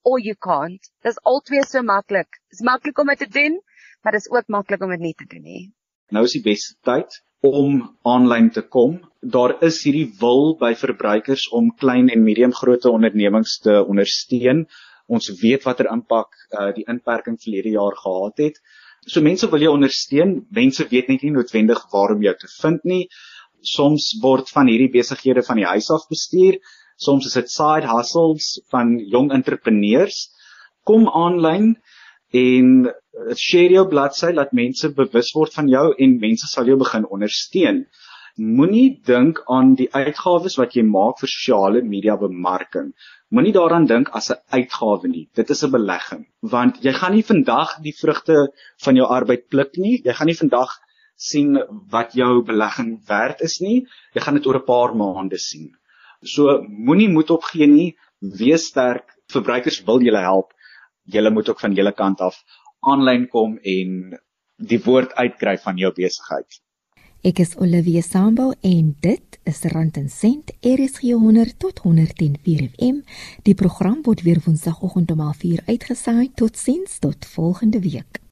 or 0.03 0.19
you 0.19 0.35
can't. 0.35 0.81
Dis 1.03 1.19
altyd 1.23 1.67
so 1.67 1.83
maklik. 1.83 2.27
Dis 2.51 2.61
maklik 2.61 2.99
om 2.99 3.07
dit 3.07 3.23
te 3.23 3.29
doen, 3.31 3.59
maar 4.03 4.15
dis 4.17 4.29
ook 4.31 4.47
maklik 4.47 4.83
om 4.83 4.91
dit 4.95 4.99
nie 4.99 5.15
te 5.15 5.27
doen 5.29 5.43
nie. 5.43 5.63
Nou 6.11 6.25
is 6.25 6.35
die 6.35 6.43
beste 6.43 6.75
tyd 6.83 7.21
om 7.45 7.81
aanlyn 8.03 8.49
te 8.51 8.65
kom. 8.67 8.99
Daar 9.21 9.55
is 9.63 9.79
hierdie 9.85 10.09
wil 10.19 10.57
by 10.59 10.73
verbruikers 10.75 11.47
om 11.55 11.71
klein 11.79 12.09
en 12.11 12.23
medium 12.23 12.53
grootte 12.55 12.91
ondernemings 12.91 13.59
te 13.63 13.79
ondersteun. 13.79 14.65
Ons 15.07 15.31
weet 15.41 15.63
watter 15.65 15.87
impak 15.91 16.35
uh, 16.51 16.69
die 16.75 16.85
inperking 16.91 17.39
verlede 17.39 17.77
jaar 17.77 17.95
gehad 17.97 18.43
het. 18.43 18.59
So 19.07 19.23
mense 19.23 19.47
wil 19.49 19.63
jou 19.63 19.73
ondersteun. 19.73 20.41
Mense 20.51 20.87
weet 20.91 21.07
net 21.07 21.23
nie 21.23 21.31
noodwendig 21.33 21.85
waar 21.93 22.15
om 22.15 22.23
jou 22.23 22.35
te 22.37 22.51
vind 22.59 22.83
nie. 22.83 23.03
Soms 23.61 24.11
word 24.23 24.49
van 24.49 24.67
hierdie 24.67 24.91
besighede 24.91 25.43
van 25.43 25.59
die 25.59 25.67
huis 25.67 25.89
af 25.91 26.07
bestuur. 26.09 26.59
Soms 26.99 27.25
is 27.29 27.37
dit 27.39 27.51
side 27.51 27.87
hustles 27.87 28.59
van 28.71 28.97
jong 28.99 29.31
entrepreneurs. 29.35 30.27
Kom 30.83 31.07
aanlyn 31.07 31.75
en 32.35 32.89
eh, 32.89 33.35
share 33.35 33.73
jou 33.73 33.85
bladsy 33.89 34.31
laat 34.35 34.51
mense 34.53 34.91
bewus 34.95 35.31
word 35.35 35.55
van 35.55 35.69
jou 35.71 35.89
en 35.97 36.19
mense 36.21 36.47
sal 36.51 36.67
jou 36.67 36.77
begin 36.79 37.07
ondersteun. 37.09 37.85
Moenie 38.39 39.01
dink 39.03 39.41
aan 39.51 39.73
die 39.75 39.89
uitgawes 39.91 40.55
wat 40.59 40.75
jy 40.77 40.85
maak 40.87 41.19
vir 41.19 41.31
sosiale 41.31 41.81
media 41.83 42.15
bemarking. 42.19 42.93
Moenie 43.35 43.51
daaraan 43.55 43.87
dink 43.89 44.11
as 44.15 44.29
'n 44.31 44.39
uitgawe 44.55 45.07
nie. 45.07 45.27
Dit 45.35 45.49
is 45.49 45.63
'n 45.63 45.71
belegging 45.71 46.25
want 46.41 46.83
jy 46.83 46.93
gaan 46.93 47.15
nie 47.15 47.23
vandag 47.23 47.79
die 47.83 47.95
vrugte 48.01 48.51
van 48.83 48.95
jou 48.95 49.07
arbeid 49.07 49.49
pluk 49.49 49.77
nie. 49.77 50.01
Jy 50.05 50.13
gaan 50.13 50.27
nie 50.27 50.39
vandag 50.43 50.79
sien 51.19 51.57
wat 51.91 52.15
jou 52.15 52.43
belegging 52.47 52.93
werd 53.07 53.43
is 53.45 53.59
nie. 53.59 53.83
Jy 54.15 54.23
gaan 54.23 54.39
dit 54.39 54.47
oor 54.47 54.61
'n 54.61 54.69
paar 54.71 54.95
maande 54.95 55.37
sien. 55.37 55.75
So 56.23 56.61
moenie 56.67 57.09
moed 57.09 57.29
opgee 57.29 57.67
nie. 57.67 57.97
Wees 58.19 58.65
sterk. 58.71 59.15
Verbruikers 59.27 59.83
wil 59.83 60.01
julle 60.01 60.23
help 60.23 60.55
julle 61.13 61.31
moet 61.31 61.49
ook 61.49 61.59
van 61.59 61.73
julle 61.73 61.93
kant 61.93 62.21
af 62.21 62.43
aanlyn 62.79 63.27
kom 63.27 63.57
en 63.57 64.17
die 64.71 64.81
woord 64.85 65.13
uitkry 65.15 65.57
van 65.63 65.79
jou 65.81 65.91
besigheid. 65.95 66.59
Ek 67.29 67.41
is 67.43 67.57
Olivia 67.59 68.01
Sambo 68.01 68.53
en 68.63 68.93
dit 69.03 69.39
is 69.51 69.59
Rand 69.73 69.97
en 69.99 70.07
Sent 70.09 70.53
RSG 70.63 71.11
100 71.11 71.57
tot 71.59 71.81
104 71.83 72.69
FM. 72.69 73.01
Die 73.43 73.57
program 73.59 73.99
word 74.07 74.23
weer 74.23 74.39
Woensdagoggend 74.45 75.11
om 75.11 75.25
4 75.43 75.65
uitgesaai. 75.67 76.31
Totsiens 76.35 76.99
tot 77.03 77.27
volgende 77.35 77.83
week. 77.83 78.23